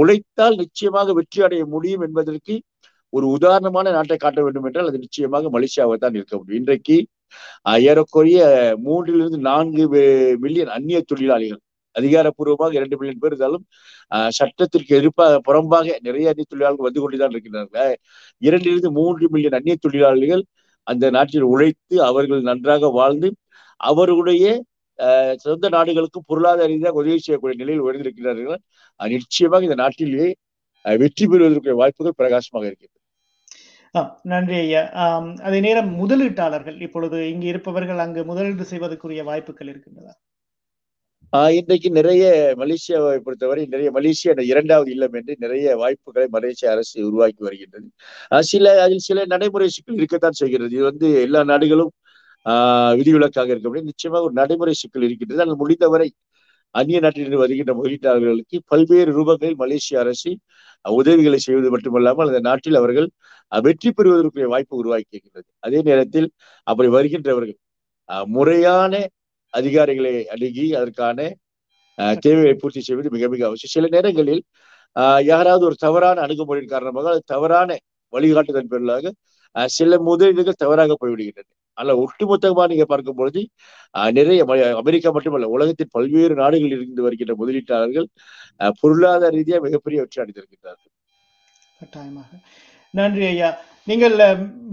[0.00, 2.54] உழைத்தால் நிச்சயமாக வெற்றி அடைய முடியும் என்பதற்கு
[3.12, 6.60] ஒரு உதாரணமான நாட்டை காட்ட வேண்டும் என்றால் அது நிச்சயமாக மலேசியாவை தான் இருக்க முடியும்.
[6.62, 6.96] இன்றைக்கு
[7.90, 8.40] ஏறக்குறைய
[8.86, 9.84] மூன்றிலிருந்து நான்கு
[10.44, 11.60] மில்லியன் அந்நிய தொழிலாளிகள்
[11.96, 13.64] அதிகாரப்பூர்வமாக இரண்டு மில்லியன் பேர் இருந்தாலும்
[14.38, 17.94] சட்டத்திற்கு எதிர்ப்பாக புறம்பாக நிறைய அந்நிய தொழிலாளர்கள் வந்து கொண்டுதான் இருக்கின்றார்கள்.
[18.42, 20.42] இரண்டிலிருந்து மூன்று மில்லியன் அந்நிய தொழிலாளிகள்
[20.86, 23.28] அந்த நாட்டில் உழைத்து அவர்கள் நன்றாக வாழ்ந்து
[23.90, 24.54] அவர்களுடைய
[25.44, 28.60] சொந்த நாடுகளுக்கும் பொருளாதார ரீதியாக உதவி செய்யக்கூடிய நிலையில் உயர்ந்திருக்கிறார்கள்.
[29.00, 30.28] நிச்சயமாக இந்த நாட்டிலேயே
[30.84, 33.00] வெற்றி பெறுவதற்குரிய வாய்ப்புகள் பிரகாசமாக இருக்கிறது
[34.30, 34.80] நன்றி ஐயா.
[35.46, 40.14] அதே நேரம் முதலீட்டாளர்கள் இப்பொழுது இங்கு இருப்பவர்கள் அங்கு முதலீடு செய்வதற்குரிய வாய்ப்புகள் இருக்கின்றதா?
[41.58, 42.24] இன்றைக்கு நிறைய
[42.62, 47.88] மலேசியாவை பொறுத்தவரை நிறைய மலேசியா இரண்டாவது இல்லம் என்று நிறைய வாய்ப்புகளை மலேசிய அரசு உருவாக்கி வருகின்றது.
[48.50, 50.72] சில அதில் சில நடைமுறை சிக்கல் இருக்கத்தான் செய்கிறது.
[50.76, 51.92] இது வந்து எல்லா நாடுகளும்
[52.46, 55.42] ஆஹ் விதிவிலக்காக இருக்க முடியும் நிச்சயமாக ஒரு நடைமுறை சிக்கல் இருக்கின்றது.
[55.44, 56.08] ஆனால் முடிந்தவரை
[56.74, 60.30] அந்நிய நாட்டிலிருந்து வருகின்ற முதலீட்டாளர்களுக்கு பல்வேறு ரூபங்களில் மலேசிய அரசு
[60.84, 63.08] உதவிகளை செய்வது மட்டுமல்லாமல் அந்த நாட்டில் அவர்கள்
[63.52, 65.48] வெற்றி பெறுவதற்குரிய வாய்ப்பு உருவாக்கி இருக்கின்றது.
[65.66, 66.28] அதே நேரத்தில்
[66.66, 67.58] அப்படி வருகின்றவர்கள்
[68.28, 68.92] முறையான
[69.54, 71.18] அதிகாரிகளை அணுகி அதற்கான
[72.18, 73.74] தேவையை பூர்த்தி செய்வது மிக மிக அவசியம்.
[73.76, 74.42] சில நேரங்களில்
[75.30, 77.70] யாராவது ஒரு தவறான அணுகுமுறையின் காரணமாக அது தவறான
[78.12, 79.12] வழிகாட்டுதல் பேர்களாக
[79.76, 81.48] சில முதலீடுகள் தவறாக போய்விடுகின்றன.
[81.78, 83.40] அல்ல ஒட்டுமொத்தமாக நீங்க பார்க்கும் பொழுது
[84.18, 84.42] நிறைய
[84.82, 88.08] அமெரிக்கா மட்டுமல்ல உலகத்தின் பல்வேறு நாடுகளில் இருந்து வருகின்ற முதலீட்டாளர்கள்
[88.82, 90.90] பொருளாதார ரீதியாக மிகப்பெரிய வெற்றி அடைந்திருக்கின்றார்கள்.
[91.80, 92.30] கட்டாயமாக.
[92.94, 93.50] நன்றி ஐயா.
[93.88, 94.16] நீங்கள்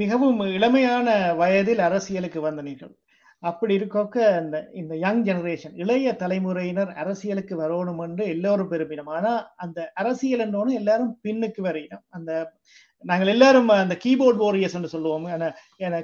[0.02, 1.08] மிகவும் இளமையான
[1.42, 2.94] வயதில் அரசியலுக்கு வந்தனீர்கள்.
[3.44, 9.32] அப்படி இருக்க இந்த இந்த யங் ஜெனரேஷன் இளைய தலைமுறையினர் அரசியலுக்கு வரணும் என்று எல்லோரும் பெருமினம் ஆனா
[9.64, 12.32] அந்த அரசியல் என்றோன்னு எல்லாரும் பின்னுக்கு வரையினோம் அந்த
[13.04, 15.26] நாங்கள் எல்லாரும் அந்த கீபோர்ட் வாரியர்ஸ் என்று சொல்லுவோம்.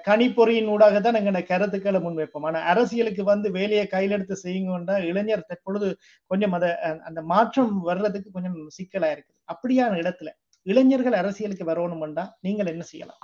[0.07, 2.45] கணிப்பொறியின் ஊடாக தான் எங்க கருத்துக்களை முன்வைப்போம்.
[2.49, 5.87] ஆனா அரசியலுக்கு வந்து வேலையை கையில் எடுத்து செய்யுங்கன்றா இளைஞர் தற்பொழுது
[6.31, 6.65] கொஞ்சம் அத
[7.09, 9.39] அந்த மாற்றம் வர்றதுக்கு கொஞ்சம் சிக்கலா இருக்குது.
[9.53, 10.31] அப்படியான இடத்துல
[10.67, 13.21] இளைஞர்கள் அரசியலுக்கு வரணும்டா நீங்கள் என்ன செய்யலாம்?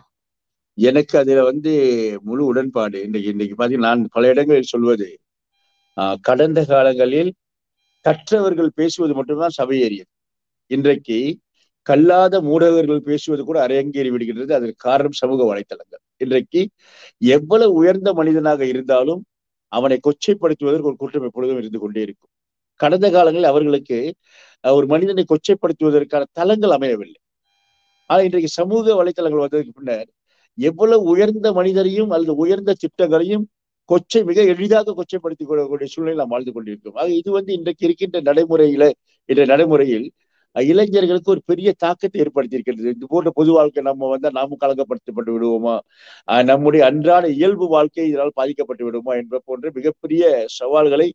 [0.77, 1.71] எனக்கு அதுல வந்து
[2.23, 2.97] முழு உடன்பாடு.
[3.07, 5.09] இன்னைக்கு இன்னைக்கு பாத்தீங்கன்னா நான் பல இடங்களில் சொல்வது
[5.97, 7.31] ஆஹ் கடந்த காலங்களில்
[8.05, 10.09] கற்றவர்கள் பேசுவது மட்டும்தான் சபையேறியது
[10.71, 11.17] இன்றைக்கு
[11.89, 14.51] கல்லாத மூடகர்கள் பேசுவது கூட அரங்கேறி விடுகின்றது.
[14.57, 16.01] அதற்கு காரணம் சமூக வலைத்தளங்கள்.
[16.23, 16.61] இன்றைக்கு
[17.35, 19.21] எவ்வளவு உயர்ந்த மனிதனாக இருந்தாலும்
[19.71, 22.31] அவனை கொச்சைப்படுத்துவதற்கு ஒரு குற்றம் எப்பொழுதும் இருந்து கொண்டே இருக்கும்.
[22.79, 23.97] கடந்த காலங்களில் அவர்களுக்கு
[24.63, 27.19] ஒரு மனிதனை கொச்சைப்படுத்துவதற்கான தளங்கள் அமையவில்லை.
[28.09, 30.09] ஆனால் இன்றைக்கு சமூக வலைத்தளங்கள் வந்ததுக்கு பின்னர்
[30.57, 33.45] எவ்வளவு உயர்ந்த மனிதரையும் அல்லது உயர்ந்த திட்டங்களையும்
[33.89, 36.97] கொச்சை மிக எளிதாக கொச்சைப்படுத்திக் கொள்ளக்கூடிய சூழ்நிலை நாம் வாழ்ந்து கொண்டிருக்கிறோம்.
[37.01, 38.83] ஆக இது வந்து இன்றைக்கு இருக்கின்ற நடைமுறையில
[39.29, 40.07] இந்த நடைமுறையில்
[40.55, 42.91] இளைஞர்களுக்கு ஒரு பெரிய தாக்கத்தை ஏற்படுத்தியிருக்கிறது.
[42.93, 45.75] இது போன்ற பொது வாழ்க்கை நம்ம வந்து நாமும் கலங்கப்படுத்தப்பட்டு விடுவோமா?
[46.45, 50.23] நம்முடைய அன்றாட இயல்பு வாழ்க்கை இதனால் பாதிக்கப்பட்டு விடுவோமா என்ப போன்ற மிகப்பெரிய
[50.59, 51.07] சவால்களை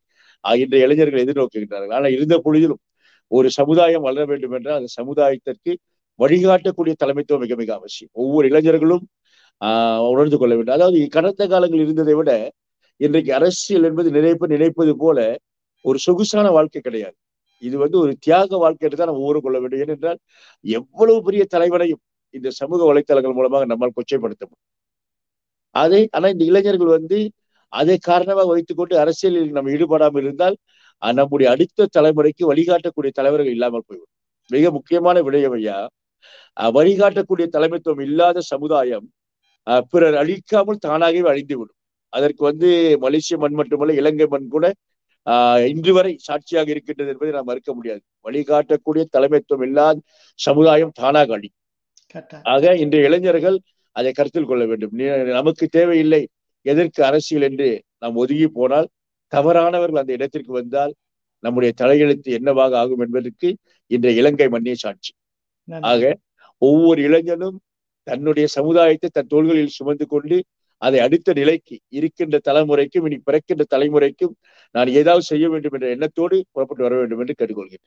[0.44, 1.94] இன்றைய இளைஞர்கள் எதிர்நோக்குகின்றார்கள்.
[1.96, 2.83] ஆனால் இருந்த பொழுதிலும்
[3.31, 5.72] ஒரு சமுதாயம் வளர வேண்டும் என்றால் அந்த சமுதாயத்திற்கு
[6.18, 8.12] வழிகாட்டக்கூடிய தலைமைத்துவம் மிக மிக அவசியம்.
[8.22, 9.05] ஒவ்வொரு இளைஞர்களும்
[9.61, 10.77] ஆஹ் உணர்ந்து கொள்ள வேண்டும்.
[10.77, 12.31] அதாவது கடந்த காலங்கள் இருந்ததை விட
[13.01, 15.18] இன்றைக்கு அரசியல் என்பது நினைப்பு நினைப்பது போல
[15.85, 17.16] ஒரு சொகுசான வாழ்க்கை கிடையாது.
[17.62, 19.83] இது வந்து ஒரு தியாக வாழ்க்கை தான் நம்ம ஊறு கொள்ள வேண்டும்.
[19.85, 20.18] ஏனென்றால்
[20.64, 22.03] எவ்வளவு பெரிய தலைவனையும்
[22.35, 24.66] இந்த சமூக வலைத்தளங்கள் மூலமாக நம்மால் கொச்சைப்படுத்த முடியும்.
[25.75, 27.18] அதை ஆனா இந்த இளைஞர்கள் வந்து
[27.73, 30.57] அதை காரணமாக வைத்துக்கொண்டு அரசியலில் நம்ம ஈடுபடாமல் இருந்தால்
[31.03, 34.12] நம்முடைய அடுத்த தலைமுறைக்கு வழிகாட்டக்கூடிய தலைவர்கள் இல்லாமல் போய்விடும்.
[34.51, 35.79] மிக முக்கியமான விடயம் ஐயா
[36.77, 39.07] வழிகாட்டக்கூடிய தலைமைத்துவம் இல்லாத சமுதாயம்
[39.92, 41.77] பிறர் அழிக்காமல் தானாகவே அழிந்துவிடும்.
[42.12, 42.68] அதற்கு வந்து
[43.05, 44.66] மலேசிய மண் மட்டுமல்ல இலங்கை மண் கூட
[45.33, 48.03] ஆஹ் இன்று வரை சாட்சியாக இருக்கின்றது என்பதை நாம் மறுக்க முடியாது.
[48.25, 49.99] வழிகாட்டக்கூடிய தலைமைத்துவம் இல்லாத
[50.38, 51.51] சமுதாயம் தானாக அழி
[52.53, 53.59] ஆக இன்றைய இளைஞர்கள்
[53.97, 54.93] அதை கருத்தில் கொள்ள வேண்டும்.
[55.38, 56.23] நமக்கு தேவையில்லை
[56.67, 58.88] எதற்கு அரசியல் என்று நாம் ஒதுங்கி போனால்
[59.33, 60.93] தவறானவர்கள் அந்த இடத்திற்கு வந்தால்
[61.45, 63.49] நம்முடைய தலையெழுத்து என்னவாக ஆகும் என்பதற்கு
[63.91, 65.12] இன்றைய இலங்கை மண்ணிய சாட்சி.
[65.83, 66.03] ஆக
[66.62, 67.59] ஒவ்வொரு இளைஞனும்
[68.07, 70.37] தன்னுடைய சமுதாயத்தை தன் தோள்களில் சுமந்து கொண்டு
[70.83, 74.35] அதை அடுத்த நிலைக்கு இருக்கின்ற தலைமுறைக்கும் இனி பிறக்கின்ற தலைமுறைக்கும்
[74.75, 77.87] நான் ஏதாவது செய்ய வேண்டும் என்ற எண்ணத்தோடு புறப்பட்டு வர வேண்டும் என்று கேட்டுக்கொள்கிறேன்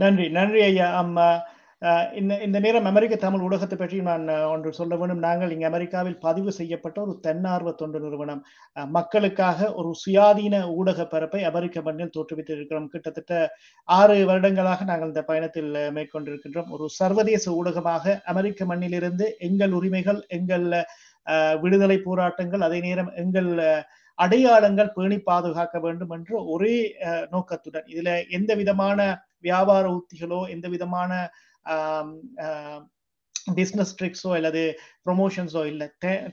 [0.00, 1.28] நன்றி நன்றி ஐயா அம்மா.
[2.18, 5.20] இந்த இந்த நேரம் அமெரிக்க தமிழ் ஊடகத்தை பற்றி நான் ஒன்று சொல்ல வேண்டும்.
[5.26, 8.40] நாங்கள் இங்கே அமெரிக்காவில் பதிவு செய்யப்பட்ட ஒரு தன்னார்வ தொண்டு நிறுவனம்.
[8.96, 13.32] மக்களுக்காக ஒரு சுயாதீன ஊடக பரப்பை அமெரிக்க மண்ணில் தோற்றுவித்து இருக்கிறோம் கிட்டத்தட்ட
[13.88, 16.72] ஆறு வருடங்களாக நாங்கள் இந்த பயணத்தில் மேற்கொண்டிருக்கின்றோம்.
[16.76, 20.68] ஒரு சர்வதேச ஊடகமாக அமெரிக்க மண்ணிலிருந்து எங்கள் உரிமைகள் எங்கள்
[21.62, 23.50] விடுதலை போராட்டங்கள் அதே நேரம் எங்கள்
[24.18, 26.76] அடையாளங்கள் பேணி பாதுகாக்க வேண்டும் என்ற ஒரே
[27.30, 27.86] நோக்கத்துடன்.
[27.92, 28.98] இதுல எந்த விதமான
[29.46, 31.12] வியாபார உத்திகளோ எந்த விதமான
[33.56, 34.62] பிஸ்னஸ் ட்ரிக்ஸோ அல்லது
[35.06, 35.86] ப்ரொமோஷன்ஸோ இல்லை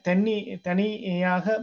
[0.08, 0.36] தனி
[0.68, 1.56] தனியாக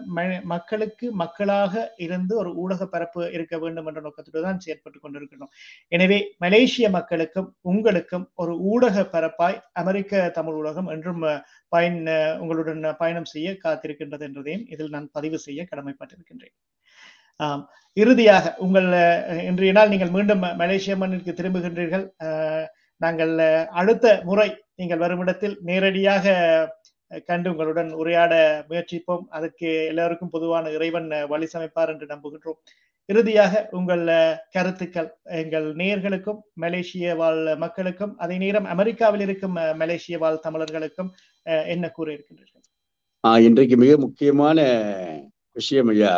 [0.52, 5.52] மக்களுக்கு மக்களாக இருந்து ஒரு ஊடக பரப்பு இருக்க வேண்டும் என்ற நோக்கத்தோடு தான் செயற்பட்டு கொண்டிருக்கிறோம்
[5.92, 11.24] எனவே மலேசிய மக்களுக்கும் உங்களுக்கும் ஒரு ஊடக பரப்பாய் அமெரிக்க தமிழ் ஊடகம் என்றும்
[11.72, 12.00] பயன்
[12.42, 16.54] உங்களுடன் பயணம் செய்ய காத்திருக்கின்றது என்றதையும் இதில் நான் பதிவு செய்ய கடமைப்பட்டிருக்கின்றேன்.
[17.96, 18.88] இறுதியாக உங்கள்
[19.50, 22.04] இன்றைய நாள் நீங்கள் மீண்டும் மலேசிய மண்ணிற்கு திரும்புகின்றீர்கள்.
[23.00, 23.32] நாங்கள்
[23.80, 24.48] அடுத்த முறை
[24.82, 26.36] நீங்கள் வருமிடத்தில் நேரடியாக
[27.28, 28.34] கண்டு உங்களுடன் உரையாட
[28.68, 29.24] முயற்சிப்போம்.
[29.36, 32.58] அதற்கு எல்லோருக்கும் பொதுவான இறைவன் வழி சமைப்பார் என்று நம்புகின்றோம்.
[33.08, 34.04] இறுதியாக உங்கள்
[34.54, 35.08] கருத்துக்கள்
[35.42, 41.10] எங்கள் நேர்களுக்கும் மலேசிய வாழ் மக்களுக்கும் அதே நேரம் அமெரிக்காவில் இருக்கும் மலேசிய வாழ் தமிழர்களுக்கும்
[41.74, 42.62] என்ன கூற இருக்கின்றீர்கள்?
[43.48, 44.58] இன்றைக்கு மிக முக்கியமான
[45.58, 46.14] விஷயம் ஐயா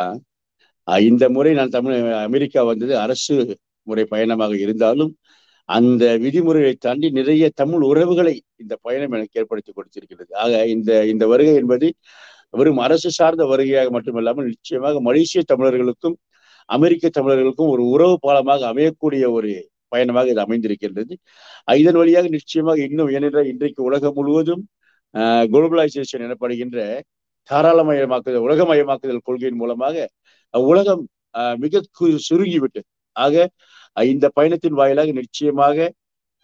[1.09, 3.35] இந்த முறை நான் தமிழ் அமெரிக்கா வந்தது அரசு
[3.87, 5.13] முறை பயணமாக இருந்தாலும்
[5.69, 10.31] அந்த விதிமுறைகளை தாண்டி நிறைய தமிழ் உறவுகளை இந்த பயணம் எனக்கு ஏற்படுத்தி கொடுத்திருக்கிறது.
[10.45, 11.89] ஆக இந்த இந்த வருகை என்பது
[12.59, 16.17] வெறும் அரசு சார்ந்த வருகையாக மட்டுமல்லாமல் நிச்சயமாக மலேசிய தமிழர்களுக்கும்
[16.69, 19.51] அமெரிக்க தமிழர்களுக்கும் ஒரு உறவு பாலமாக அமையக்கூடிய ஒரு
[19.93, 21.15] பயணமாக இது அமைந்திருக்கின்றது.
[21.83, 24.63] இதன் வழியாக நிச்சயமாக இன்னும் ஏனென்றால் இன்றைக்கு உலகம் முழுவதும்
[25.53, 26.79] குளோபலைசேஷன் எனப்படுகின்ற
[27.49, 30.07] தாராளமயமாக்குதல் உலகமயமாக்குதல் கொள்கையின் மூலமாக
[30.55, 31.03] உலகம்
[31.65, 31.83] மிக
[32.29, 33.35] சுருங்கிவிட்டது ஆக
[33.97, 35.91] இந்த பயணத்தின் வாயிலாக நிச்சயமாக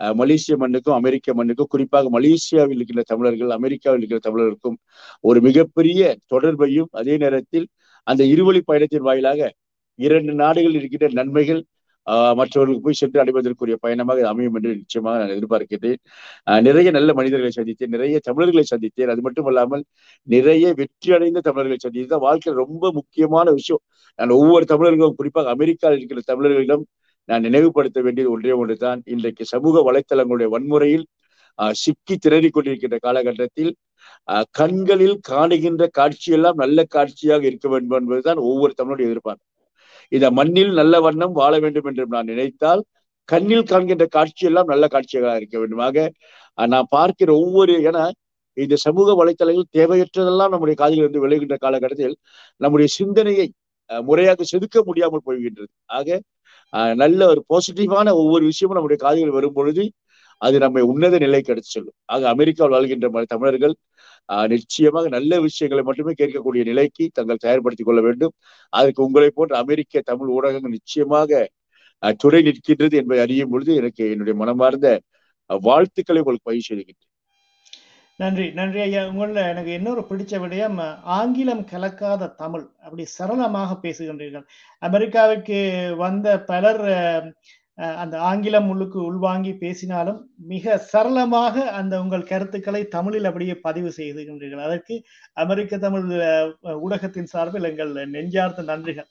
[0.00, 4.78] மலேசிய மண்ணுக்கும் அமெரிக்க மண்ணுக்கும் குறிப்பாக மலேசியாவில் இருக்கிற தமிழர்கள் அமெரிக்காவில் இருக்கிற தமிழர்களுக்கும்
[5.20, 7.66] ஒரு மிகப்பெரிய தொடர்பையும் அதே நேரத்தில்
[8.06, 9.50] அந்த இருவழி பயணத்தின் வாயிலாக
[9.98, 11.60] இரண்டு நாடுகள் இருக்கின்ற நன்மைகள்
[12.38, 16.00] மற்றவர்களுக்கு போய் சென்று அடைவதற்குரிய பயணமாக அமையும் என்று நிச்சயமாக நான் எதிர்பார்க்கிறேன்
[16.68, 19.10] நிறைய நல்ல மனிதர்களை சந்தித்தேன் நிறைய தமிழர்களை சந்தித்தேன்.
[19.14, 19.82] அது மட்டுமல்லாமல்
[20.28, 22.24] நிறைய வெற்றி அடைந்த தமிழர்களை சந்தித்தேன்.
[22.26, 23.82] வாழ்க்கையில் ரொம்ப முக்கியமான விஷயம்.
[24.18, 26.84] நான் ஒவ்வொரு தமிழர்களும் குறிப்பாக அமெரிக்காவில் இருக்கிற தமிழர்களிடம்
[27.28, 29.00] நான் நினைவுபடுத்த வேண்டியது ஒன்றே ஒன்றுதான்.
[29.14, 31.06] இன்றைக்கு சமூக வலைத்தளங்களுடைய வன்முறையில்
[31.82, 33.72] சிக்கி திணறி கொண்டிருக்கின்ற காலகட்டத்தில்
[34.58, 39.44] கண்களில் காணுகின்ற காட்சியெல்லாம் நல்ல காட்சியாக இருக்க வேண்டும் என்பதுதான் ஒவ்வொரு தமிழுடைய எதிர்பார்ப்பு.
[40.12, 42.82] இந்த மண்ணில் நல்ல வண்ணம் வாழ வேண்டும் என்று நான் நினைத்தால்
[43.28, 45.96] கண்ணில் காண்கின்ற காட்சியெல்லாம் நல்ல காட்சியாக இருக்க வேண்டுமாக.
[46.58, 48.04] நான் பார்க்கிற ஒவ்வொரு ஏன்னா
[48.56, 52.16] இந்த சமூக வலைத்தளங்கள் தேவையற்றதெல்லாம் நம்முடைய காதில் இருந்து விளைகின்ற காலகட்டத்தில்
[52.60, 53.46] நம்முடைய சிந்தனையை
[53.90, 56.18] முறையாக செதுக்க முடியாமல் போய்கின்றது ஆக
[56.72, 59.84] நல்ல ஒரு பாசிட்டிவான ஒவ்வொரு விஷயமும் நம்முடைய காதுகள் வரும் பொழுது
[60.40, 61.96] அது நம்மை உன்னத நிலைக்கு கிடைச்சு சொல்லும்.
[62.04, 63.74] ஆக அமெரிக்காவில் வாழ்கின்ற தமிழர்கள்
[64.54, 68.32] நிச்சயமாக நல்ல விஷயங்களை மட்டுமே கேட்கக்கூடிய நிலைக்கு தங்கள் தயார்படுத்திக் கொள்ள வேண்டும்.
[68.72, 71.30] அதற்கு உங்களை போன்ற அமெரிக்க தமிழ் ஊடகங்கள் நிச்சயமாக
[72.22, 74.88] துறை நிற்கின்றது என்பதை அறியும் பொழுது எனக்கு என்னுடைய மனமார்ந்த
[75.50, 77.09] வாழ்த்துக்களை உங்களுக்கு பயிர் செய்கின்றேன்
[78.20, 79.02] நன்றி நன்றி ஐயா.
[79.10, 80.78] உங்களில் எனக்கு இன்னொரு பிடிச்ச விடயம்
[81.18, 82.64] ஆங்கிலம் கலக்காத தமிழ்.
[82.84, 84.44] அப்படி சரளமாக பேசுகின்றீர்கள்.
[84.88, 85.58] அமெரிக்காவுக்கு
[86.04, 86.82] வந்த பலர்
[88.02, 90.18] அந்த ஆங்கிலம் உள்ளுக்கு உள்வாங்கி பேசினாலும்
[90.52, 94.64] மிக சரளமாக அந்த உங்கள் கருத்துக்களை தமிழில் அப்படியே பதிவு செய்துகின்றீர்கள்.
[94.68, 94.96] அதற்கு
[95.44, 96.08] அமெரிக்க தமிழ்
[96.86, 99.08] ஊடகத்தின் சார்பில் எங்கள் நெஞ்சார்ந்த நன்றிகள்.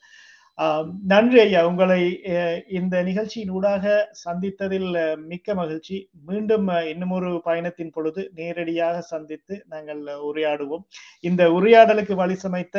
[1.11, 1.59] நன்றி ஐயா.
[1.67, 1.99] உங்களை
[2.79, 3.85] இந்த நிகழ்ச்சியின் ஊடாக
[4.23, 4.89] சந்தித்ததில்
[5.31, 5.97] மிக்க மகிழ்ச்சி.
[6.29, 10.83] மீண்டும் இன்னும் ஒரு பயணத்தின் பொழுது நேரடியாக சந்தித்து நாங்கள் உரையாடுவோம்.
[11.29, 12.75] இந்த உரையாடலுக்கு வழி சமைத்த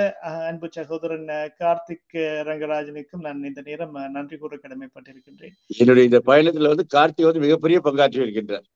[0.50, 1.26] அன்பு சகோதரன்
[1.62, 2.18] கார்த்திக்
[2.50, 5.56] ரங்கராஜனுக்கும் நான் இந்த நேரம் நன்றி கூற கடமைப்பட்டிருக்கின்றேன்.
[5.80, 8.66] என்னுடைய இந்த பயணத்துல வந்து கார்த்திக் வந்து மிகப்பெரிய பங்காற்றி இருக்கின்றார்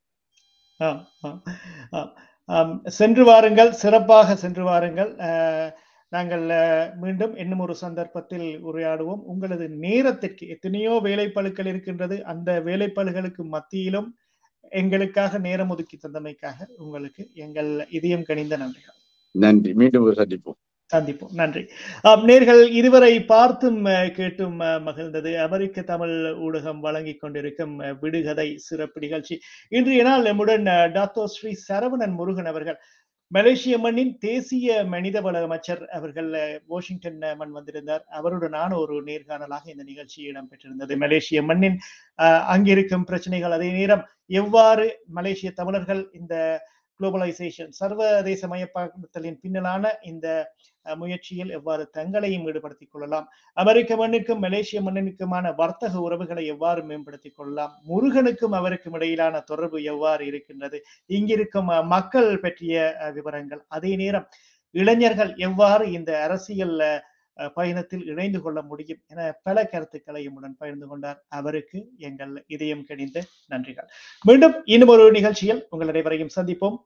[2.98, 3.70] சென்று வாருங்கள்.
[3.82, 5.12] சிறப்பாக சென்று வாருங்கள்.
[6.14, 6.44] நாங்கள்
[6.96, 9.22] மீண்டும் இன்னும் ஒரு சந்தர்ப்பத்தில் உரையாடுவோம்.
[9.32, 12.16] உங்களது நேரத்திற்கு எத்தனையோ வேலைப்பழுக்கள் இருக்கின்றது.
[12.32, 14.10] அந்த வேலைப்பழுகளுக்கு மத்தியிலும்
[14.82, 19.00] எங்களுக்காக நேரம் ஒதுக்கி தந்தமைக்காக உங்களுக்கு எங்கள் இதயம் கணிந்த நன்றிகள்.
[19.34, 19.72] நன்றி.
[19.74, 20.60] மீண்டும் சந்திப்போம்.
[20.90, 21.32] சந்திப்போம்.
[21.32, 21.62] நன்றி.
[22.30, 23.78] நேர்கள் இதுவரை பார்த்தும்
[24.18, 24.56] கேட்டும்
[24.88, 25.30] மகிழ்ந்தது.
[25.46, 26.14] அமெரிக்க தமிழ்
[26.46, 29.36] ஊடகம் வழங்கி கொண்டிருக்கும் விடுகதை சிறப்பு நிகழ்ச்சி.
[29.68, 32.78] இன்றைய நாள் நம்முடன் டாக்டர் ஸ்ரீ சரவணன் முருகன் அவர்கள்
[33.30, 36.28] மலேசிய மண்ணின் தேசிய மனிதவள அமைச்சர் அவர்கள்
[36.66, 38.04] வாஷிங்டன் மண் வந்திருந்தார்.
[38.18, 40.96] அவருடனான ஒரு நேர்காணலாக இந்த நிகழ்ச்சி இடம்பெற்றிருந்தது.
[40.96, 41.78] மலேசிய மண்ணின்
[42.54, 44.86] அங்கிருக்கும் பிரச்சனைகள் அதே நேரம் எவ்வாறு
[45.18, 46.34] மலேசிய தமிழர்கள் இந்த
[47.02, 50.52] குளோபலைசேஷன் சர்வதேச சர்வதேசமயப்படுத்தலின் பின்னலான இந்த
[50.96, 53.28] முயற்சியில் எவ்வாறு தங்களையும் ஈடுபடுத்திக் கொள்ளலாம்?
[53.52, 57.72] அமெரிக்க மண்ணுக்கும் மலேசிய மண்ணிற்குமான வர்த்தக உறவுகளை எவ்வாறு மேம்படுத்திக் கொள்ளலாம்?
[57.84, 60.84] முருகனுக்கும் அவருக்கும் இடையிலான தொடர்பு எவ்வாறு இருக்கின்றது?
[61.08, 63.64] இங்கிருக்கும் மக்கள் பற்றிய விவரங்கள்.
[63.68, 64.28] அதே நேரம்
[64.70, 67.04] இளைஞர்கள் எவ்வாறு இந்த அரசியல்
[67.54, 71.24] பயணத்தில் இணைந்து கொள்ள முடியும் என பல கருத்துக்களையும் உடன் பகிர்ந்து கொண்டார்.
[71.28, 73.88] அவருக்கு எங்கள் இதயம் கணிந்த நன்றிகள்.
[74.22, 76.76] மீண்டும் இன்னும் ஒரு நிகழ்ச்சியில் உங்கள் அனைவரையும் சந்திப்போம்.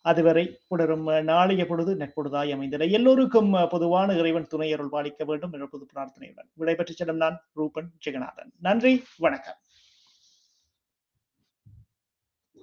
[0.00, 2.84] அதுவரை புலரும் நாளைய பொழுது நட்பொழுதாய் அமைந்தன.
[2.84, 8.50] எல்லோருக்கும் பொதுவான இறைவன் துணையருள் பாலிக்க வேண்டும் என்ற பொது பிரார்த்தனையுடன் விடைபெற்று செல்லும் நான் ரூபன் ஜெகநாதன்.
[8.60, 9.54] நன்றி வணக்கம்.